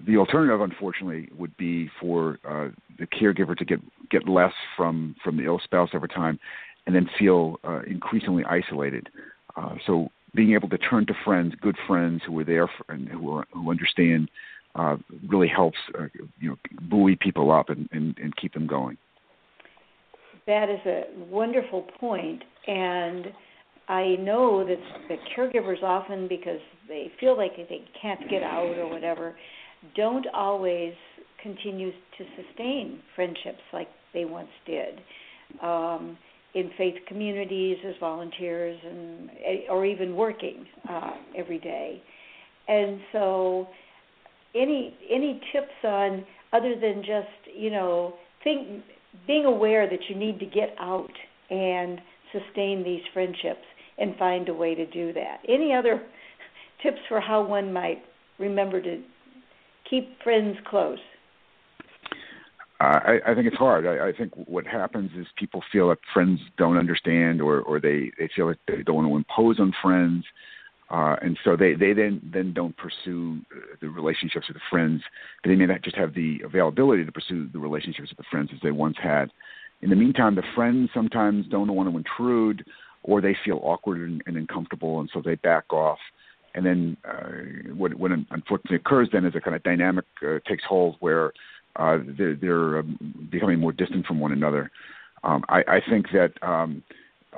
the 0.07 0.17
alternative, 0.17 0.61
unfortunately, 0.61 1.29
would 1.37 1.55
be 1.57 1.89
for 1.99 2.39
uh, 2.47 2.69
the 2.97 3.07
caregiver 3.07 3.55
to 3.57 3.65
get 3.65 3.79
get 4.09 4.27
less 4.27 4.53
from 4.75 5.15
from 5.23 5.37
the 5.37 5.45
ill 5.45 5.59
spouse 5.63 5.89
over 5.93 6.07
time, 6.07 6.39
and 6.85 6.95
then 6.95 7.09
feel 7.17 7.59
uh, 7.63 7.81
increasingly 7.87 8.43
isolated. 8.45 9.09
Uh, 9.55 9.75
so, 9.85 10.09
being 10.35 10.53
able 10.53 10.69
to 10.69 10.77
turn 10.77 11.05
to 11.07 11.13
friends, 11.25 11.53
good 11.61 11.77
friends 11.87 12.21
who 12.25 12.37
are 12.39 12.43
there 12.43 12.67
for, 12.67 12.93
and 12.93 13.07
who 13.07 13.31
are, 13.33 13.47
who 13.53 13.71
understand, 13.71 14.29
uh, 14.75 14.97
really 15.27 15.47
helps 15.47 15.77
uh, 15.97 16.05
you 16.39 16.49
know 16.49 16.55
buoy 16.89 17.17
people 17.19 17.51
up 17.51 17.69
and, 17.69 17.89
and, 17.91 18.17
and 18.19 18.35
keep 18.35 18.53
them 18.53 18.67
going 18.67 18.97
that 20.49 20.67
is 20.67 20.79
a 20.87 21.03
wonderful 21.29 21.83
point, 21.99 22.41
and 22.65 23.27
I 23.87 24.15
know 24.19 24.65
that 24.67 24.79
the 25.07 25.15
caregivers 25.37 25.83
often, 25.83 26.27
because 26.27 26.59
they 26.87 27.11
feel 27.19 27.37
like 27.37 27.55
they 27.55 27.83
can't 28.01 28.27
get 28.31 28.41
out 28.41 28.75
or 28.75 28.89
whatever, 28.89 29.35
don't 29.95 30.25
always 30.33 30.93
continue 31.43 31.91
to 31.91 32.25
sustain 32.35 32.99
friendships 33.15 33.61
like 33.71 33.89
they 34.11 34.25
once 34.25 34.49
did. 34.65 35.01
Um, 35.61 36.17
in 36.55 36.71
faith 36.77 36.95
communities 37.07 37.77
as 37.87 37.93
volunteers 37.99 38.79
and 38.83 39.29
or 39.69 39.85
even 39.85 40.15
working 40.15 40.65
uh, 40.89 41.11
every 41.37 41.59
day. 41.59 42.01
And 42.67 42.99
so 43.11 43.67
any 44.55 44.95
any 45.11 45.41
tips 45.51 45.73
on 45.83 46.25
other 46.53 46.75
than 46.79 47.01
just, 47.01 47.55
you 47.55 47.69
know, 47.69 48.13
think 48.43 48.83
being 49.27 49.45
aware 49.45 49.89
that 49.89 49.99
you 50.09 50.15
need 50.15 50.39
to 50.39 50.45
get 50.45 50.75
out 50.79 51.11
and 51.49 51.99
sustain 52.31 52.83
these 52.83 53.01
friendships 53.13 53.65
and 53.97 54.15
find 54.17 54.49
a 54.49 54.53
way 54.53 54.75
to 54.75 54.85
do 54.87 55.13
that. 55.13 55.37
Any 55.47 55.73
other 55.73 56.01
tips 56.83 56.99
for 57.07 57.19
how 57.19 57.45
one 57.45 57.73
might 57.73 58.01
remember 58.39 58.81
to 58.81 59.01
keep 59.89 60.21
friends 60.23 60.57
close? 60.67 60.99
I, 62.79 63.19
I 63.27 63.35
think 63.35 63.45
it's 63.47 63.57
hard. 63.57 63.85
I, 63.85 64.07
I 64.07 64.13
think 64.13 64.31
what 64.35 64.65
happens 64.65 65.11
is 65.17 65.27
people 65.37 65.61
feel 65.71 65.89
that 65.89 65.97
friends 66.13 66.39
don't 66.57 66.77
understand, 66.77 67.41
or 67.41 67.59
or 67.61 67.79
they 67.79 68.11
they 68.17 68.29
feel 68.33 68.47
like 68.47 68.57
they 68.67 68.83
don't 68.83 68.95
want 68.95 69.09
to 69.09 69.15
impose 69.17 69.59
on 69.59 69.73
friends, 69.81 70.23
uh, 70.89 71.17
and 71.21 71.37
so 71.43 71.57
they 71.57 71.73
they 71.73 71.91
then 71.91 72.21
then 72.33 72.53
don't 72.53 72.75
pursue 72.77 73.39
the 73.81 73.89
relationships 73.89 74.47
with 74.47 74.55
the 74.55 74.61
friends. 74.69 75.01
They 75.43 75.55
may 75.55 75.65
not 75.65 75.81
just 75.81 75.97
have 75.97 76.13
the 76.13 76.41
availability 76.45 77.03
to 77.03 77.11
pursue 77.11 77.49
the 77.51 77.59
relationships 77.59 78.09
with 78.09 78.17
the 78.17 78.29
friends 78.31 78.49
as 78.53 78.61
they 78.63 78.71
once 78.71 78.95
had. 79.01 79.29
In 79.81 79.89
the 79.89 79.95
meantime, 79.95 80.35
the 80.35 80.43
friends 80.55 80.89
sometimes 80.93 81.47
don't 81.47 81.73
want 81.73 81.89
to 81.89 81.97
intrude, 81.97 82.65
or 83.03 83.19
they 83.19 83.35
feel 83.43 83.59
awkward 83.61 84.09
and, 84.09 84.23
and 84.25 84.37
uncomfortable, 84.37 85.01
and 85.01 85.09
so 85.13 85.21
they 85.21 85.35
back 85.35 85.71
off. 85.73 85.99
And 86.55 86.65
then 86.65 86.97
uh, 87.07 87.73
what, 87.75 87.93
what 87.93 88.11
unfortunately 88.11 88.77
occurs 88.77 89.09
then 89.13 89.25
is 89.25 89.35
a 89.35 89.39
kind 89.39 89.55
of 89.55 89.63
dynamic 89.63 90.05
uh, 90.25 90.39
takes 90.47 90.63
hold 90.67 90.95
where 90.99 91.31
uh, 91.75 91.99
they're, 92.17 92.35
they're 92.35 92.79
um, 92.79 93.27
becoming 93.31 93.59
more 93.59 93.71
distant 93.71 94.05
from 94.05 94.19
one 94.19 94.31
another. 94.31 94.71
Um, 95.23 95.43
I, 95.49 95.63
I 95.67 95.81
think 95.89 96.07
that 96.13 96.31
um, 96.41 96.83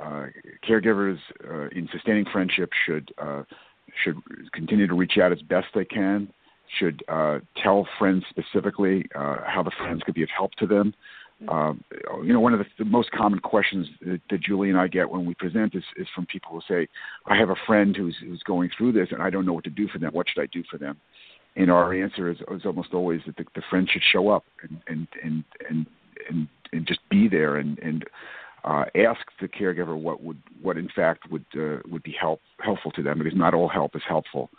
uh, 0.00 0.26
caregivers 0.68 1.18
uh, 1.48 1.68
in 1.68 1.88
sustaining 1.92 2.24
friendship 2.32 2.70
should 2.86 3.12
uh, 3.20 3.42
should 4.02 4.16
continue 4.52 4.86
to 4.86 4.94
reach 4.94 5.18
out 5.22 5.32
as 5.32 5.42
best 5.42 5.66
they 5.74 5.84
can. 5.84 6.32
Should 6.78 7.04
uh, 7.08 7.40
tell 7.62 7.86
friends 7.98 8.24
specifically 8.30 9.04
uh, 9.14 9.38
how 9.46 9.62
the 9.62 9.72
friends 9.76 10.02
could 10.04 10.14
be 10.14 10.22
of 10.22 10.30
help 10.34 10.52
to 10.52 10.66
them. 10.66 10.94
Uh, 11.48 11.72
you 12.22 12.32
know, 12.32 12.38
one 12.38 12.52
of 12.52 12.60
the, 12.60 12.66
the 12.78 12.84
most 12.84 13.10
common 13.10 13.40
questions 13.40 13.88
that, 14.00 14.20
that 14.30 14.40
Julie 14.40 14.70
and 14.70 14.78
I 14.78 14.86
get 14.86 15.10
when 15.10 15.26
we 15.26 15.34
present 15.34 15.74
is, 15.74 15.82
is 15.96 16.06
from 16.14 16.24
people 16.26 16.52
who 16.52 16.60
say, 16.68 16.88
"I 17.26 17.36
have 17.36 17.50
a 17.50 17.56
friend 17.66 17.96
who's 17.96 18.16
who's 18.20 18.42
going 18.44 18.70
through 18.76 18.92
this, 18.92 19.08
and 19.10 19.20
I 19.20 19.28
don't 19.28 19.44
know 19.44 19.52
what 19.52 19.64
to 19.64 19.70
do 19.70 19.88
for 19.88 19.98
them. 19.98 20.12
What 20.12 20.28
should 20.28 20.40
I 20.40 20.46
do 20.46 20.62
for 20.70 20.78
them?" 20.78 20.98
And 21.56 21.70
our 21.70 21.92
answer 21.92 22.30
is, 22.30 22.38
is 22.50 22.64
almost 22.64 22.94
always 22.94 23.20
that 23.26 23.36
the, 23.36 23.44
the 23.54 23.62
friend 23.68 23.88
should 23.90 24.02
show 24.02 24.28
up 24.28 24.44
and 24.62 24.80
and 24.86 25.08
and 25.22 25.44
and 25.68 25.86
and, 26.28 26.48
and 26.72 26.86
just 26.86 27.00
be 27.10 27.28
there 27.28 27.56
and 27.56 27.78
and 27.78 28.04
uh, 28.64 28.84
ask 28.94 29.20
the 29.40 29.48
caregiver 29.48 29.96
what 29.96 30.22
would 30.22 30.40
what 30.60 30.78
in 30.78 30.88
fact 30.94 31.30
would 31.30 31.44
uh, 31.58 31.78
would 31.90 32.02
be 32.02 32.14
help 32.18 32.40
helpful 32.60 32.90
to 32.92 33.02
them 33.02 33.18
because 33.18 33.36
not 33.36 33.54
all 33.54 33.68
help 33.68 33.96
is 33.96 34.02
helpful. 34.08 34.50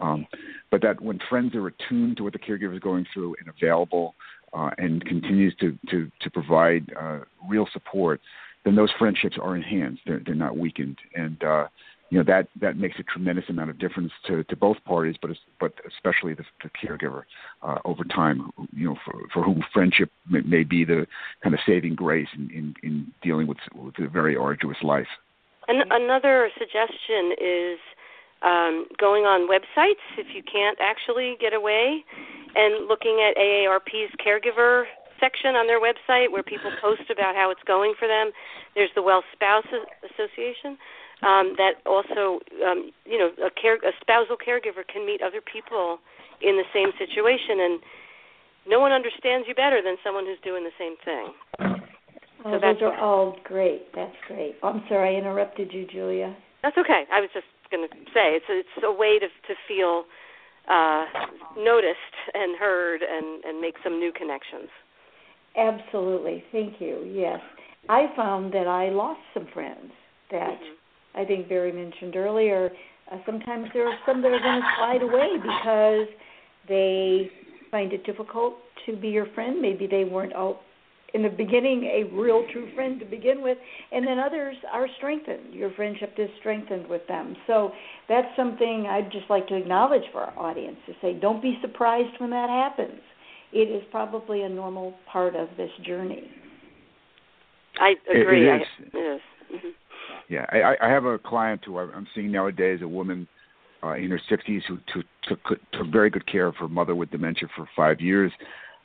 Um, 0.00 0.26
but 0.70 0.80
that 0.80 1.00
when 1.00 1.18
friends 1.28 1.54
are 1.54 1.66
attuned 1.66 2.16
to 2.16 2.22
what 2.22 2.32
the 2.32 2.38
caregiver 2.38 2.74
is 2.74 2.80
going 2.80 3.06
through 3.12 3.36
and 3.38 3.48
available 3.54 4.14
uh, 4.54 4.70
and 4.78 5.04
continues 5.04 5.54
to 5.60 5.76
to 5.90 6.10
to 6.20 6.30
provide 6.30 6.90
uh, 6.98 7.20
real 7.48 7.68
support, 7.72 8.20
then 8.64 8.76
those 8.76 8.90
friendships 8.98 9.36
are 9.40 9.56
enhanced. 9.56 10.02
They're 10.06 10.22
they're 10.24 10.34
not 10.34 10.56
weakened, 10.56 10.98
and 11.14 11.42
uh, 11.42 11.66
you 12.10 12.18
know 12.18 12.24
that 12.24 12.48
that 12.60 12.76
makes 12.76 12.98
a 12.98 13.04
tremendous 13.04 13.44
amount 13.48 13.70
of 13.70 13.78
difference 13.78 14.12
to, 14.26 14.42
to 14.44 14.56
both 14.56 14.76
parties, 14.84 15.14
but 15.22 15.30
but 15.60 15.72
especially 15.86 16.34
the, 16.34 16.44
the 16.62 16.70
caregiver 16.70 17.22
uh, 17.62 17.78
over 17.84 18.02
time. 18.04 18.50
You 18.72 18.90
know, 18.90 18.96
for, 19.04 19.14
for 19.32 19.42
whom 19.44 19.62
friendship 19.72 20.10
may, 20.28 20.40
may 20.40 20.64
be 20.64 20.84
the 20.84 21.06
kind 21.42 21.54
of 21.54 21.60
saving 21.64 21.94
grace 21.94 22.28
in, 22.34 22.50
in, 22.50 22.74
in 22.82 23.12
dealing 23.22 23.46
with, 23.46 23.58
with 23.74 23.94
a 23.98 24.08
very 24.08 24.36
arduous 24.36 24.78
life. 24.82 25.06
And 25.68 25.84
another 25.92 26.50
suggestion 26.58 27.32
is 27.40 27.78
um, 28.42 28.86
going 28.98 29.24
on 29.24 29.48
websites 29.48 30.02
if 30.18 30.34
you 30.34 30.42
can't 30.42 30.78
actually 30.80 31.36
get 31.40 31.54
away, 31.54 32.04
and 32.56 32.88
looking 32.88 33.22
at 33.22 33.40
AARP's 33.40 34.12
caregiver 34.18 34.84
section 35.20 35.54
on 35.54 35.68
their 35.68 35.80
website 35.80 36.32
where 36.32 36.42
people 36.42 36.72
post 36.80 37.02
about 37.10 37.36
how 37.36 37.50
it's 37.52 37.62
going 37.66 37.94
for 37.98 38.08
them. 38.08 38.32
There's 38.74 38.90
the 38.96 39.02
Well 39.02 39.22
Spouse 39.32 39.66
Association 40.02 40.76
um, 41.22 41.54
that 41.56 41.84
also, 41.84 42.40
um, 42.64 42.90
you 43.04 43.18
know, 43.18 43.30
a, 43.44 43.50
care, 43.50 43.76
a 43.76 43.92
spousal 44.00 44.36
caregiver 44.36 44.86
can 44.86 45.04
meet 45.04 45.20
other 45.22 45.40
people 45.40 45.98
in 46.40 46.56
the 46.56 46.64
same 46.72 46.90
situation, 46.96 47.60
and 47.60 47.80
no 48.66 48.80
one 48.80 48.92
understands 48.92 49.46
you 49.48 49.54
better 49.54 49.80
than 49.82 49.96
someone 50.04 50.24
who's 50.24 50.40
doing 50.42 50.64
the 50.64 50.76
same 50.78 50.96
thing. 51.04 51.32
Oh, 52.44 52.52
so 52.52 52.58
those 52.58 52.80
are 52.80 52.96
all 52.98 53.36
great. 53.44 53.92
That's 53.94 54.16
great. 54.26 54.56
I'm 54.62 54.82
sorry 54.88 55.16
I 55.16 55.18
interrupted 55.18 55.72
you, 55.72 55.86
Julia. 55.86 56.34
That's 56.62 56.76
okay. 56.78 57.04
I 57.12 57.20
was 57.20 57.28
just 57.34 57.46
going 57.70 57.86
to 57.86 57.94
say 58.14 58.36
it's 58.36 58.48
a, 58.48 58.60
it's 58.60 58.84
a 58.84 58.92
way 58.92 59.18
to 59.18 59.26
to 59.28 59.54
feel 59.68 60.04
uh, 60.68 61.04
noticed 61.58 62.16
and 62.32 62.58
heard 62.58 63.02
and 63.02 63.44
and 63.44 63.60
make 63.60 63.74
some 63.84 63.98
new 63.98 64.12
connections. 64.12 64.68
Absolutely. 65.56 66.44
Thank 66.52 66.80
you. 66.80 67.04
Yes. 67.12 67.40
I 67.88 68.06
found 68.16 68.52
that 68.52 68.66
I 68.66 68.90
lost 68.90 69.20
some 69.34 69.48
friends 69.52 69.90
that 70.30 70.60
mm-hmm. 70.60 70.79
I 71.14 71.24
think 71.24 71.48
Barry 71.48 71.72
mentioned 71.72 72.16
earlier, 72.16 72.70
uh, 73.10 73.16
sometimes 73.26 73.66
there 73.74 73.88
are 73.88 73.98
some 74.06 74.22
that 74.22 74.28
are 74.28 74.38
going 74.38 74.60
to 74.60 74.68
slide 74.78 75.02
away 75.02 75.36
because 75.36 76.06
they 76.68 77.30
find 77.70 77.92
it 77.92 78.04
difficult 78.04 78.54
to 78.86 78.96
be 78.96 79.08
your 79.08 79.26
friend. 79.34 79.60
Maybe 79.60 79.86
they 79.86 80.04
weren't 80.04 80.32
all 80.32 80.60
in 81.12 81.22
the 81.22 81.28
beginning 81.28 81.84
a 81.84 82.14
real 82.14 82.44
true 82.52 82.72
friend 82.74 83.00
to 83.00 83.06
begin 83.06 83.42
with, 83.42 83.58
and 83.90 84.06
then 84.06 84.18
others 84.18 84.56
are 84.72 84.86
strengthened. 84.98 85.52
Your 85.52 85.72
friendship 85.72 86.14
is 86.18 86.28
strengthened 86.38 86.86
with 86.86 87.06
them. 87.08 87.34
So 87.46 87.72
that's 88.08 88.28
something 88.36 88.86
I'd 88.88 89.10
just 89.10 89.28
like 89.28 89.48
to 89.48 89.56
acknowledge 89.56 90.04
for 90.12 90.20
our 90.20 90.38
audience 90.38 90.76
to 90.86 90.92
say, 91.02 91.14
don't 91.14 91.42
be 91.42 91.58
surprised 91.60 92.14
when 92.18 92.30
that 92.30 92.48
happens. 92.48 93.00
It 93.52 93.68
is 93.68 93.82
probably 93.90 94.42
a 94.42 94.48
normal 94.48 94.94
part 95.10 95.34
of 95.34 95.48
this 95.56 95.70
journey. 95.84 96.30
I 97.80 97.94
agree. 98.08 98.48
It, 98.48 98.54
it 98.54 98.60
is. 98.60 98.66
I, 98.94 98.98
it 98.98 99.14
is. 99.16 99.20
Mm-hmm. 99.52 99.68
Yeah, 100.30 100.46
I, 100.50 100.76
I 100.80 100.88
have 100.88 101.06
a 101.06 101.18
client 101.18 101.62
who 101.66 101.76
I'm 101.78 102.06
seeing 102.14 102.30
nowadays, 102.30 102.78
a 102.82 102.88
woman 102.88 103.26
uh, 103.82 103.94
in 103.94 104.10
her 104.10 104.20
60s 104.30 104.62
who 104.68 104.78
took, 104.94 105.04
took 105.24 105.58
took 105.72 105.86
very 105.90 106.08
good 106.08 106.24
care 106.30 106.46
of 106.46 106.54
her 106.56 106.68
mother 106.68 106.94
with 106.94 107.10
dementia 107.10 107.48
for 107.56 107.68
five 107.76 108.00
years. 108.00 108.30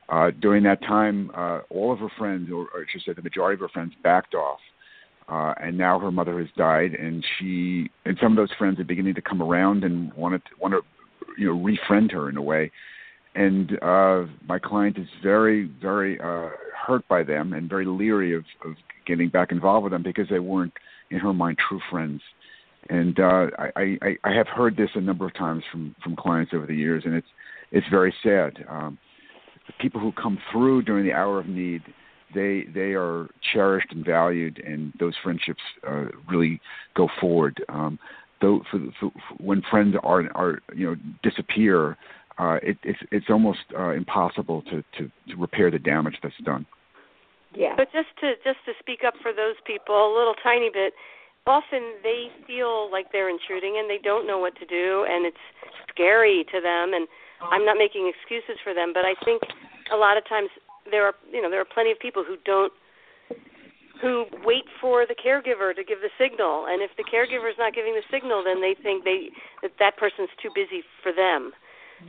Uh, 0.09 0.31
during 0.41 0.63
that 0.63 0.81
time, 0.81 1.29
uh, 1.35 1.59
all 1.69 1.93
of 1.93 1.99
her 1.99 2.09
friends, 2.17 2.49
or, 2.51 2.67
or 2.73 2.85
should 2.91 3.01
say, 3.05 3.13
the 3.13 3.21
majority 3.21 3.53
of 3.53 3.59
her 3.59 3.69
friends, 3.69 3.93
backed 4.03 4.33
off. 4.33 4.59
Uh, 5.29 5.53
and 5.61 5.77
now 5.77 5.99
her 5.99 6.11
mother 6.11 6.39
has 6.39 6.47
died, 6.57 6.95
and 6.95 7.23
she 7.37 7.91
and 8.05 8.17
some 8.19 8.31
of 8.31 8.37
those 8.37 8.55
friends 8.57 8.79
are 8.79 8.83
beginning 8.83 9.13
to 9.13 9.21
come 9.21 9.41
around 9.41 9.83
and 9.83 10.11
want 10.13 10.33
to 10.33 10.51
want 10.59 10.73
to 10.73 10.81
you 11.37 11.47
know 11.47 11.63
refriend 11.63 12.11
her 12.11 12.27
in 12.27 12.37
a 12.37 12.41
way. 12.41 12.71
And 13.35 13.77
uh, 13.83 14.25
my 14.47 14.57
client 14.57 14.97
is 14.97 15.07
very 15.21 15.69
very 15.79 16.19
uh, 16.19 16.49
hurt 16.87 17.07
by 17.07 17.21
them 17.21 17.53
and 17.53 17.69
very 17.69 17.85
leery 17.85 18.35
of, 18.35 18.45
of 18.65 18.73
getting 19.05 19.29
back 19.29 19.51
involved 19.51 19.83
with 19.83 19.93
them 19.93 20.01
because 20.01 20.27
they 20.29 20.39
weren't 20.39 20.73
in 21.15 21.21
her 21.21 21.33
mind 21.33 21.57
true 21.57 21.79
friends. 21.89 22.21
And 22.89 23.19
uh, 23.19 23.47
I, 23.57 23.97
I, 24.01 24.17
I 24.23 24.33
have 24.33 24.47
heard 24.47 24.77
this 24.77 24.89
a 24.93 25.01
number 25.01 25.25
of 25.25 25.33
times 25.33 25.63
from, 25.71 25.95
from 26.03 26.15
clients 26.15 26.51
over 26.53 26.67
the 26.67 26.75
years, 26.75 27.03
and 27.05 27.15
it's 27.15 27.27
it's 27.71 27.87
very 27.89 28.13
sad. 28.21 28.63
Um, 28.69 28.99
the 29.65 29.73
people 29.81 29.99
who 29.99 30.11
come 30.11 30.37
through 30.51 30.83
during 30.83 31.03
the 31.03 31.13
hour 31.13 31.39
of 31.39 31.47
need, 31.47 31.81
they 32.35 32.65
they 32.73 32.93
are 32.93 33.27
cherished 33.53 33.87
and 33.91 34.05
valued, 34.05 34.61
and 34.63 34.93
those 34.99 35.13
friendships 35.23 35.61
uh, 35.87 36.05
really 36.29 36.61
go 36.95 37.09
forward. 37.19 37.63
Um, 37.69 37.97
though 38.39 38.61
for, 38.69 38.79
for, 38.99 39.11
for 39.11 39.35
when 39.43 39.63
friends 39.71 39.95
are 40.03 40.29
are 40.35 40.59
you 40.75 40.85
know 40.85 40.95
disappear, 41.23 41.97
uh, 42.37 42.57
it, 42.61 42.77
it's 42.83 42.99
it's 43.11 43.27
almost 43.31 43.61
uh, 43.75 43.91
impossible 43.91 44.61
to, 44.63 44.83
to 44.97 45.11
to 45.29 45.35
repair 45.37 45.71
the 45.71 45.79
damage 45.79 46.17
that's 46.21 46.35
done. 46.43 46.67
Yeah. 47.55 47.73
But 47.75 47.91
just 47.91 48.11
to 48.19 48.35
just 48.43 48.59
to 48.67 48.73
speak 48.79 49.07
up 49.07 49.15
for 49.23 49.31
those 49.31 49.55
people 49.65 49.95
a 49.95 50.11
little 50.11 50.35
tiny 50.43 50.69
bit, 50.69 50.93
often 51.47 51.95
they 52.03 52.27
feel 52.45 52.91
like 52.91 53.11
they're 53.11 53.29
intruding 53.29 53.77
and 53.79 53.89
they 53.89 53.99
don't 54.01 54.27
know 54.27 54.37
what 54.37 54.55
to 54.57 54.65
do 54.65 55.05
and 55.07 55.25
it's 55.25 55.45
scary 55.89 56.45
to 56.51 56.59
them 56.59 56.93
and 56.93 57.07
I'm 57.41 57.65
not 57.65 57.77
making 57.77 58.09
excuses 58.09 58.57
for 58.63 58.73
them, 58.73 58.91
but 58.93 59.05
I 59.05 59.13
think 59.23 59.43
a 59.91 59.97
lot 59.97 60.17
of 60.17 60.27
times 60.27 60.49
there 60.89 61.05
are 61.05 61.13
you 61.31 61.41
know 61.41 61.49
there 61.49 61.61
are 61.61 61.73
plenty 61.73 61.91
of 61.91 61.99
people 61.99 62.23
who 62.25 62.35
don't 62.45 62.73
who 64.01 64.25
wait 64.43 64.65
for 64.81 65.05
the 65.07 65.15
caregiver 65.15 65.73
to 65.73 65.83
give 65.83 66.03
the 66.03 66.11
signal 66.19 66.67
and 66.67 66.83
if 66.83 66.91
the 66.97 67.07
caregiver 67.07 67.47
is 67.49 67.55
not 67.57 67.73
giving 67.73 67.95
the 67.95 68.03
signal 68.11 68.43
then 68.43 68.59
they 68.59 68.75
think 68.75 69.03
they 69.03 69.29
that 69.61 69.71
that 69.79 69.97
person's 69.97 70.29
too 70.41 70.49
busy 70.53 70.83
for 71.01 71.13
them. 71.13 71.51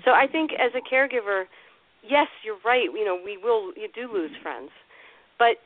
So 0.04 0.10
I 0.10 0.26
think 0.26 0.50
as 0.58 0.72
a 0.74 0.82
caregiver, 0.82 1.44
yes, 2.02 2.26
you're 2.42 2.58
right, 2.64 2.90
you 2.90 3.04
know, 3.04 3.16
we 3.22 3.36
will 3.36 3.72
you 3.76 3.88
do 3.94 4.10
lose 4.12 4.32
friends 4.42 4.70
but 5.38 5.58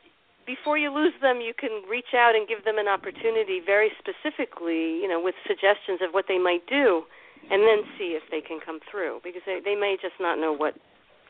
before 0.45 0.77
you 0.77 0.93
lose 0.93 1.13
them, 1.21 1.39
you 1.39 1.53
can 1.53 1.83
reach 1.89 2.13
out 2.17 2.35
and 2.35 2.47
give 2.47 2.65
them 2.65 2.77
an 2.77 2.87
opportunity 2.87 3.61
very 3.63 3.91
specifically, 3.99 4.99
you 4.99 5.07
know, 5.07 5.21
with 5.21 5.35
suggestions 5.47 6.01
of 6.01 6.11
what 6.11 6.25
they 6.27 6.39
might 6.39 6.65
do, 6.67 7.03
and 7.49 7.61
then 7.63 7.85
see 7.97 8.17
if 8.17 8.23
they 8.31 8.41
can 8.41 8.59
come 8.63 8.79
through 8.89 9.19
because 9.23 9.41
they, 9.45 9.59
they 9.63 9.75
may 9.75 9.97
just 10.01 10.15
not 10.19 10.39
know 10.39 10.53
what 10.53 10.75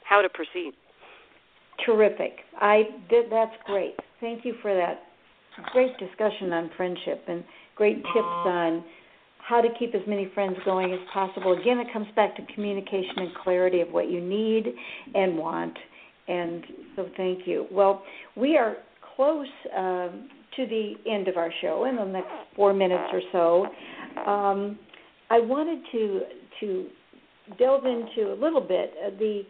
how 0.04 0.22
to 0.22 0.30
proceed. 0.30 0.74
Terrific. 1.86 2.40
I 2.60 2.84
did. 3.10 3.32
That's 3.32 3.56
great. 3.66 3.96
Thank 4.20 4.46
you 4.46 4.56
for 4.62 4.74
that 4.74 5.04
great 5.72 5.98
discussion 5.98 6.52
on 6.54 6.70
friendship 6.76 7.24
and 7.28 7.44
great 7.76 7.98
tips 7.98 8.42
on 8.46 8.84
how 9.38 9.62
to 9.62 9.68
keep 9.80 9.94
as 9.96 10.02
many 10.08 10.30
friends 10.34 10.56
going 10.66 10.94
as 10.94 11.00
possible. 11.14 11.58
Again, 11.60 11.80
it 11.80 11.88
comes 11.92 12.08
back 12.16 12.36
to 12.36 12.54
communication 12.54 13.18
and 13.18 13.36
clarity 13.44 13.82
of 13.82 13.90
what 13.90 14.10
you 14.10 14.22
need 14.22 14.68
and 15.16 15.38
want. 15.38 15.78
And 16.28 16.64
so, 16.96 17.08
thank 17.18 17.48
you. 17.48 17.68
Well, 17.72 18.04
we 18.36 18.58
are 18.58 18.78
close 19.16 19.48
um, 19.76 20.30
to 20.56 20.66
the 20.66 20.94
end 21.10 21.28
of 21.28 21.38
our 21.38 21.52
show 21.62 21.86
in 21.86 21.96
the 21.96 22.06
next 22.06 22.30
four 22.56 22.74
minutes 22.74 23.12
or 23.12 23.22
so. 23.32 24.22
Um, 24.30 24.80
I 25.30 25.40
wanted 25.40 25.80
to 25.92 26.22
to 26.60 26.88
delve 27.58 27.86
into 27.86 28.32
a 28.32 28.38
little 28.40 28.62
bit 28.62 28.94
the 29.20 29.44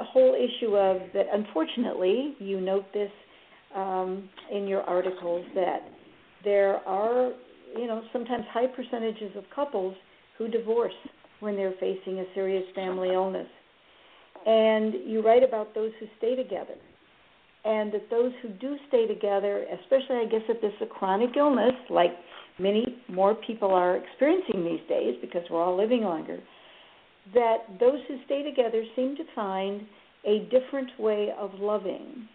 whole 0.00 0.34
issue 0.34 0.76
of 0.76 0.98
that. 1.14 1.26
Unfortunately, 1.32 2.34
you 2.38 2.60
note 2.60 2.84
this 2.92 3.10
um, 3.74 4.28
in 4.52 4.66
your 4.66 4.82
articles 4.82 5.44
that 5.54 5.80
there 6.44 6.76
are, 6.86 7.32
you 7.76 7.86
know, 7.86 8.02
sometimes 8.12 8.44
high 8.52 8.66
percentages 8.66 9.32
of 9.36 9.44
couples 9.54 9.94
who 10.36 10.48
divorce 10.48 10.94
when 11.40 11.56
they're 11.56 11.74
facing 11.80 12.20
a 12.20 12.24
serious 12.34 12.64
family 12.74 13.10
illness. 13.12 13.46
And 14.48 14.94
you 15.04 15.20
write 15.22 15.42
about 15.42 15.74
those 15.74 15.92
who 16.00 16.06
stay 16.16 16.34
together. 16.34 16.74
And 17.66 17.92
that 17.92 18.08
those 18.08 18.32
who 18.40 18.48
do 18.48 18.76
stay 18.88 19.06
together, 19.06 19.66
especially 19.82 20.16
I 20.16 20.24
guess 20.24 20.40
if 20.48 20.62
this 20.62 20.72
is 20.80 20.82
a 20.82 20.86
chronic 20.86 21.36
illness, 21.36 21.74
like 21.90 22.12
many 22.58 22.96
more 23.08 23.34
people 23.34 23.70
are 23.70 23.96
experiencing 23.98 24.64
these 24.64 24.80
days 24.88 25.16
because 25.20 25.42
we're 25.50 25.62
all 25.62 25.76
living 25.76 26.00
longer, 26.00 26.38
that 27.34 27.58
those 27.78 28.00
who 28.08 28.16
stay 28.24 28.42
together 28.42 28.82
seem 28.96 29.16
to 29.16 29.24
find 29.34 29.82
a 30.24 30.48
different 30.50 30.98
way 30.98 31.28
of 31.38 31.50
loving 31.58 32.26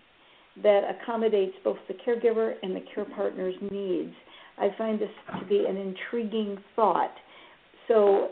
that 0.61 0.81
accommodates 0.83 1.55
both 1.63 1.77
the 1.87 1.95
caregiver 1.95 2.53
and 2.61 2.75
the 2.75 2.83
care 2.93 3.05
partner's 3.05 3.55
needs. 3.71 4.13
I 4.59 4.69
find 4.77 4.99
this 4.99 5.09
to 5.39 5.45
be 5.47 5.65
an 5.67 5.77
intriguing 5.77 6.59
thought. 6.75 7.13
So, 7.87 8.29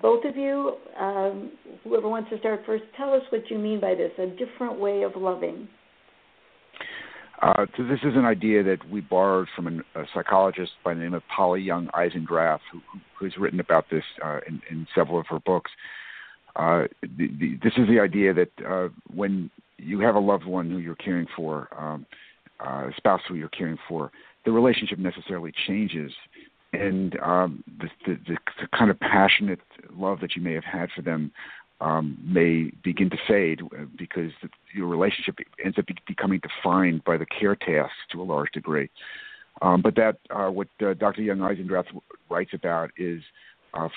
both 0.00 0.24
of 0.24 0.36
you, 0.36 0.76
um, 0.98 1.52
whoever 1.84 2.08
wants 2.08 2.30
to 2.30 2.38
start 2.38 2.62
first, 2.66 2.84
tell 2.96 3.12
us 3.12 3.22
what 3.30 3.50
you 3.50 3.58
mean 3.58 3.80
by 3.80 3.94
this 3.94 4.12
a 4.18 4.26
different 4.26 4.78
way 4.78 5.02
of 5.02 5.12
loving. 5.16 5.68
Uh, 7.42 7.66
so 7.76 7.82
this 7.82 7.98
is 8.04 8.14
an 8.14 8.24
idea 8.24 8.62
that 8.62 8.78
we 8.88 9.00
borrowed 9.00 9.48
from 9.54 9.66
an, 9.66 9.82
a 9.96 10.04
psychologist 10.14 10.72
by 10.84 10.94
the 10.94 11.00
name 11.00 11.12
of 11.12 11.22
Polly 11.34 11.60
Young 11.60 11.88
Eisendrath, 11.88 12.60
who, 12.70 12.80
who's 13.18 13.34
written 13.36 13.58
about 13.58 13.86
this 13.90 14.04
uh, 14.24 14.38
in, 14.46 14.62
in, 14.70 14.86
several 14.94 15.18
of 15.18 15.26
her 15.26 15.40
books. 15.40 15.70
Uh, 16.54 16.84
the, 17.02 17.28
the, 17.40 17.58
this 17.62 17.72
is 17.76 17.88
the 17.88 17.98
idea 17.98 18.32
that 18.32 18.50
uh, 18.64 18.88
when 19.12 19.50
you 19.76 19.98
have 19.98 20.14
a 20.14 20.20
loved 20.20 20.44
one 20.44 20.70
who 20.70 20.78
you're 20.78 20.94
caring 20.94 21.26
for, 21.34 21.68
um, 21.76 22.06
uh, 22.64 22.88
a 22.88 22.92
spouse 22.96 23.20
who 23.28 23.34
you're 23.34 23.48
caring 23.48 23.78
for, 23.88 24.12
the 24.44 24.52
relationship 24.52 24.98
necessarily 24.98 25.52
changes, 25.66 26.12
and 26.72 27.18
um, 27.20 27.62
the, 27.78 27.88
the, 28.06 28.18
the, 28.26 28.66
kind 28.76 28.90
of 28.90 28.98
passionate 29.00 29.60
love 29.94 30.20
that 30.20 30.34
you 30.34 30.42
may 30.42 30.54
have 30.54 30.64
had 30.64 30.90
for 30.94 31.02
them 31.02 31.30
um, 31.80 32.16
may 32.24 32.70
begin 32.82 33.10
to 33.10 33.16
fade 33.28 33.60
uh, 33.62 33.84
because 33.98 34.30
your 34.74 34.86
relationship 34.86 35.36
ends 35.62 35.78
up 35.78 35.84
becoming 36.06 36.40
defined 36.40 37.04
by 37.04 37.16
the 37.16 37.26
care 37.26 37.56
tasks 37.56 37.96
to 38.10 38.22
a 38.22 38.24
large 38.24 38.50
degree. 38.52 38.88
Um, 39.60 39.82
but 39.82 39.96
that 39.96 40.18
uh, 40.30 40.48
what 40.48 40.68
uh, 40.80 40.94
Dr. 40.94 41.22
Young 41.22 41.38
Eisendrath 41.38 41.86
writes 42.30 42.52
about 42.54 42.90
is 42.96 43.22
uh, 43.74 43.88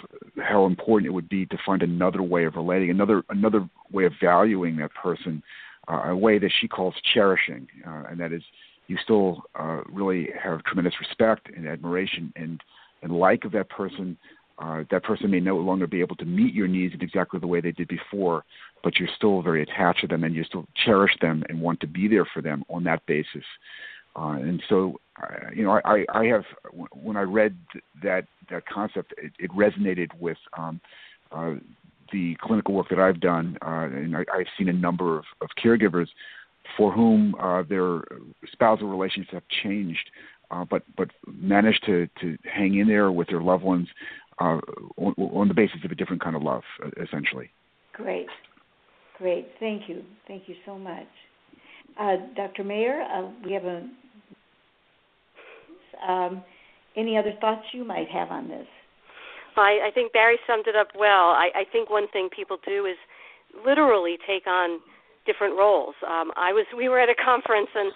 how 0.44 0.66
important 0.66 1.08
it 1.08 1.14
would 1.14 1.30
be 1.30 1.46
to 1.46 1.58
find 1.66 1.82
another 1.82 2.22
way 2.22 2.46
of 2.46 2.56
relating, 2.56 2.90
another 2.90 3.24
another 3.30 3.68
way 3.92 4.06
of 4.06 4.14
valuing 4.22 4.76
that 4.78 4.94
person, 4.94 5.42
uh, 5.88 6.04
a 6.08 6.16
way 6.16 6.40
that 6.40 6.52
she 6.60 6.68
calls 6.68 6.96
cherishing, 7.14 7.68
uh, 7.88 8.04
and 8.10 8.20
that 8.20 8.34
is 8.34 8.44
you 8.88 8.98
still 9.04 9.44
uh, 9.60 9.82
really 9.92 10.30
have 10.42 10.64
tremendous 10.64 10.94
respect 11.00 11.50
and 11.56 11.68
admiration 11.68 12.32
and 12.36 12.62
and 13.02 13.12
like 13.12 13.46
of 13.46 13.52
that 13.52 13.70
person. 13.70 14.18
Uh, 14.58 14.84
that 14.90 15.04
person 15.04 15.30
may 15.30 15.40
no 15.40 15.58
longer 15.58 15.86
be 15.86 16.00
able 16.00 16.16
to 16.16 16.24
meet 16.26 16.54
your 16.54 16.68
needs 16.68 16.94
in 16.94 17.02
exactly 17.02 17.40
the 17.40 17.48
way 17.48 17.60
they 17.60 17.74
did 17.74 17.90
before, 17.90 18.44
but 18.84 18.98
you're 18.98 19.10
still 19.18 19.42
very 19.42 19.62
attached 19.62 20.00
to 20.00 20.08
them 20.08 20.24
and 20.24 20.34
you 20.34 20.46
still 20.46 20.66
cherish 20.86 21.12
them 21.20 21.44
and 21.50 21.60
want 21.60 21.78
to 21.82 21.88
be 21.88 22.08
there 22.08 22.26
for 22.34 22.42
them 22.42 22.64
on 22.70 22.84
that 22.86 23.06
basis. 23.06 23.44
Uh, 24.16 24.38
and 24.40 24.64
so, 24.70 24.98
uh, 25.22 25.50
you 25.54 25.64
know, 25.64 25.80
I, 25.84 26.06
I 26.14 26.26
have 26.26 26.46
when 26.94 27.18
I 27.18 27.24
read 27.24 27.58
that 28.02 28.26
that 28.50 28.66
concept, 28.66 29.14
it, 29.18 29.34
it 29.40 29.52
resonated 29.52 30.10
with 30.20 30.38
um, 30.58 30.80
uh, 31.32 31.56
the 32.14 32.38
clinical 32.42 32.76
work 32.76 32.88
that 32.90 33.00
I've 33.00 33.20
done, 33.20 33.58
uh, 33.62 33.90
and 33.92 34.16
I, 34.16 34.24
I've 34.34 34.48
seen 34.58 34.70
a 34.70 34.74
number 34.74 35.18
of, 35.18 35.26
of 35.42 35.50
caregivers 35.62 36.08
for 36.78 36.92
whom 36.92 37.36
uh, 37.36 37.64
their 37.64 38.02
spousal 38.52 38.88
relationships 38.88 39.34
have 39.34 39.44
changed, 39.64 40.10
uh, 40.52 40.66
but 40.70 40.84
but 40.98 41.10
managed 41.28 41.84
to 41.86 42.08
to 42.22 42.38
hang 42.44 42.78
in 42.78 42.88
there 42.88 43.12
with 43.12 43.28
their 43.28 43.42
loved 43.42 43.64
ones 43.64 43.88
uh, 44.40 44.60
on, 44.98 45.14
on 45.18 45.48
the 45.48 45.54
basis 45.54 45.78
of 45.84 45.92
a 45.92 45.96
different 45.96 46.24
kind 46.24 46.36
of 46.36 46.42
love, 46.42 46.64
essentially. 47.02 47.50
Great, 47.94 48.28
great. 49.18 49.48
Thank 49.60 49.88
you, 49.88 50.04
thank 50.28 50.48
you 50.48 50.56
so 50.66 50.78
much. 50.78 51.08
Uh, 52.00 52.18
Dr. 52.36 52.64
Mayer, 52.64 53.02
uh, 53.04 53.30
we 53.44 53.54
have 53.54 53.64
a 53.64 53.88
um, 56.08 56.44
any 56.96 57.18
other 57.18 57.34
thoughts 57.42 57.66
you 57.74 57.84
might 57.84 58.10
have 58.10 58.32
on 58.32 58.48
this? 58.48 58.68
I, 59.58 59.88
I 59.88 59.92
think 59.94 60.14
Barry 60.14 60.38
summed 60.48 60.68
it 60.68 60.76
up 60.76 60.90
well. 60.98 61.32
I, 61.32 61.50
I 61.56 61.64
think 61.72 61.90
one 61.90 62.08
thing 62.10 62.30
people 62.36 62.58
do 62.66 62.86
is 62.86 62.98
literally 63.66 64.18
take 64.28 64.48
on 64.48 64.80
different 65.26 65.58
roles. 65.58 65.96
Um, 66.06 66.32
I 66.36 66.54
was 66.54 66.66
we 66.76 66.90
were 66.90 67.00
at 67.00 67.10
a 67.10 67.16
conference 67.16 67.70
and 67.76 67.92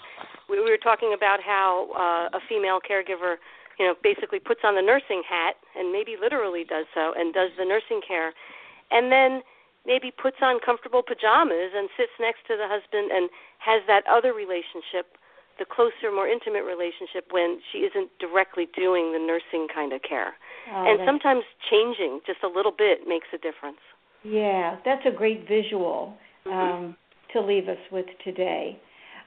we, 0.49 0.59
we 0.59 0.69
were 0.69 0.81
talking 0.81 1.13
about 1.15 1.39
how 1.41 1.89
uh, 1.93 2.37
a 2.37 2.41
female 2.49 2.79
caregiver, 2.81 3.37
you 3.77 3.85
know, 3.85 3.95
basically 4.01 4.39
puts 4.39 4.61
on 4.63 4.75
the 4.75 4.81
nursing 4.81 5.23
hat 5.27 5.55
and 5.77 5.91
maybe 5.91 6.15
literally 6.19 6.63
does 6.63 6.85
so 6.93 7.13
and 7.15 7.33
does 7.33 7.51
the 7.57 7.65
nursing 7.65 8.01
care, 8.05 8.33
and 8.91 9.11
then 9.11 9.41
maybe 9.85 10.11
puts 10.11 10.37
on 10.41 10.59
comfortable 10.59 11.01
pajamas 11.01 11.71
and 11.75 11.89
sits 11.95 12.11
next 12.19 12.45
to 12.47 12.57
the 12.57 12.67
husband 12.67 13.11
and 13.11 13.29
has 13.59 13.81
that 13.87 14.03
other 14.09 14.33
relationship 14.33 15.17
the 15.59 15.65
closer, 15.65 16.07
more 16.09 16.27
intimate 16.27 16.63
relationship 16.63 17.27
when 17.31 17.59
she 17.69 17.79
isn't 17.79 18.09
directly 18.17 18.67
doing 18.73 19.11
the 19.11 19.19
nursing 19.19 19.67
kind 19.67 19.91
of 19.91 20.01
care. 20.01 20.33
Oh, 20.71 20.87
and 20.87 20.99
sometimes 21.05 21.43
changing 21.69 22.21
just 22.25 22.39
a 22.43 22.47
little 22.47 22.71
bit 22.71 23.05
makes 23.05 23.27
a 23.33 23.37
difference. 23.37 23.83
Yeah, 24.23 24.77
that's 24.85 25.05
a 25.05 25.11
great 25.11 25.47
visual 25.47 26.17
mm-hmm. 26.47 26.85
um, 26.85 26.95
to 27.33 27.41
leave 27.41 27.67
us 27.67 27.77
with 27.91 28.05
today. 28.23 28.79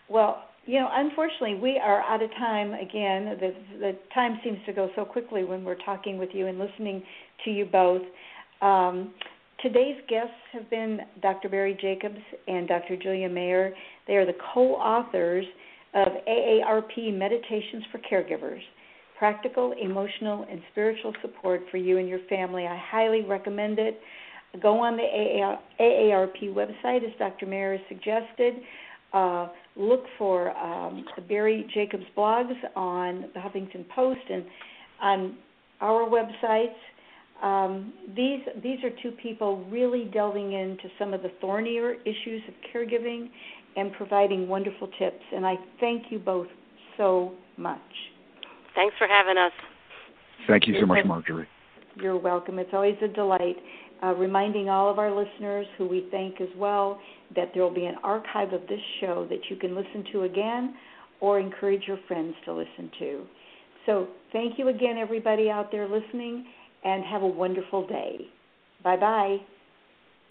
Well, 0.08 0.44
you 0.64 0.78
know, 0.78 0.88
unfortunately, 0.92 1.56
we 1.56 1.80
are 1.82 2.02
out 2.02 2.22
of 2.22 2.30
time 2.32 2.72
again. 2.74 3.36
The, 3.40 3.54
the 3.78 3.92
time 4.14 4.38
seems 4.44 4.58
to 4.66 4.72
go 4.72 4.90
so 4.94 5.04
quickly 5.04 5.44
when 5.44 5.64
we're 5.64 5.82
talking 5.84 6.18
with 6.18 6.30
you 6.32 6.46
and 6.46 6.58
listening 6.58 7.02
to 7.44 7.50
you 7.50 7.64
both. 7.64 8.02
Um, 8.60 9.12
today's 9.60 10.00
guests 10.08 10.30
have 10.52 10.70
been 10.70 11.00
Dr. 11.20 11.48
Barry 11.48 11.76
Jacobs 11.80 12.20
and 12.46 12.68
Dr. 12.68 12.96
Julia 12.96 13.28
Mayer. 13.28 13.74
They 14.06 14.14
are 14.14 14.26
the 14.26 14.36
co 14.54 14.74
authors 14.74 15.44
of 15.94 16.08
AARP 16.28 17.12
Meditations 17.18 17.84
for 17.90 17.98
Caregivers 17.98 18.62
practical, 19.22 19.72
emotional, 19.80 20.44
and 20.50 20.60
spiritual 20.72 21.12
support 21.22 21.60
for 21.70 21.76
you 21.76 21.98
and 21.98 22.08
your 22.08 22.18
family. 22.28 22.66
I 22.66 22.76
highly 22.90 23.22
recommend 23.22 23.78
it. 23.78 24.00
Go 24.60 24.80
on 24.80 24.96
the 24.96 25.02
AARP 25.80 26.54
website, 26.54 27.04
as 27.04 27.12
Dr. 27.18 27.46
Mayer 27.46 27.78
has 27.78 27.80
suggested. 27.88 28.54
Uh, 29.12 29.48
look 29.76 30.04
for 30.18 30.56
um, 30.56 31.04
Barry 31.28 31.66
Jacobs' 31.72 32.04
blogs 32.16 32.52
on 32.76 33.26
the 33.34 33.40
Huffington 33.40 33.88
Post 33.94 34.20
and 34.30 34.44
on 35.00 35.36
our 35.80 36.08
websites. 36.08 36.74
Um, 37.42 37.92
these 38.14 38.40
these 38.62 38.78
are 38.84 38.90
two 39.02 39.10
people 39.22 39.64
really 39.70 40.08
delving 40.12 40.52
into 40.52 40.84
some 40.98 41.12
of 41.12 41.22
the 41.22 41.30
thornier 41.40 41.94
issues 42.04 42.42
of 42.46 42.54
caregiving 42.72 43.28
and 43.76 43.92
providing 43.94 44.48
wonderful 44.48 44.88
tips. 44.98 45.22
And 45.34 45.44
I 45.44 45.54
thank 45.80 46.04
you 46.10 46.18
both 46.18 46.46
so 46.96 47.32
much. 47.56 47.80
Thanks 48.74 48.94
for 48.98 49.06
having 49.08 49.36
us. 49.38 49.52
Thank 50.46 50.66
you 50.66 50.76
so 50.80 50.86
much, 50.86 51.04
Margery. 51.04 51.46
You're 51.96 52.16
welcome. 52.18 52.58
It's 52.58 52.70
always 52.72 52.96
a 53.02 53.08
delight. 53.08 53.56
Uh, 54.02 54.14
reminding 54.14 54.68
all 54.68 54.90
of 54.90 54.98
our 54.98 55.14
listeners, 55.14 55.66
who 55.78 55.86
we 55.86 56.08
thank 56.10 56.40
as 56.40 56.48
well, 56.56 57.00
that 57.36 57.50
there 57.54 57.62
will 57.62 57.74
be 57.74 57.84
an 57.84 57.94
archive 58.02 58.52
of 58.52 58.62
this 58.62 58.80
show 59.00 59.26
that 59.30 59.38
you 59.48 59.56
can 59.56 59.76
listen 59.76 60.04
to 60.12 60.22
again 60.22 60.74
or 61.20 61.38
encourage 61.38 61.82
your 61.86 61.98
friends 62.08 62.34
to 62.44 62.52
listen 62.52 62.90
to. 62.98 63.24
So, 63.86 64.08
thank 64.32 64.58
you 64.58 64.68
again, 64.68 64.98
everybody 64.98 65.50
out 65.50 65.70
there 65.70 65.88
listening, 65.88 66.46
and 66.84 67.04
have 67.04 67.22
a 67.22 67.26
wonderful 67.26 67.86
day. 67.86 68.26
Bye 68.82 68.96
bye. 68.96 69.36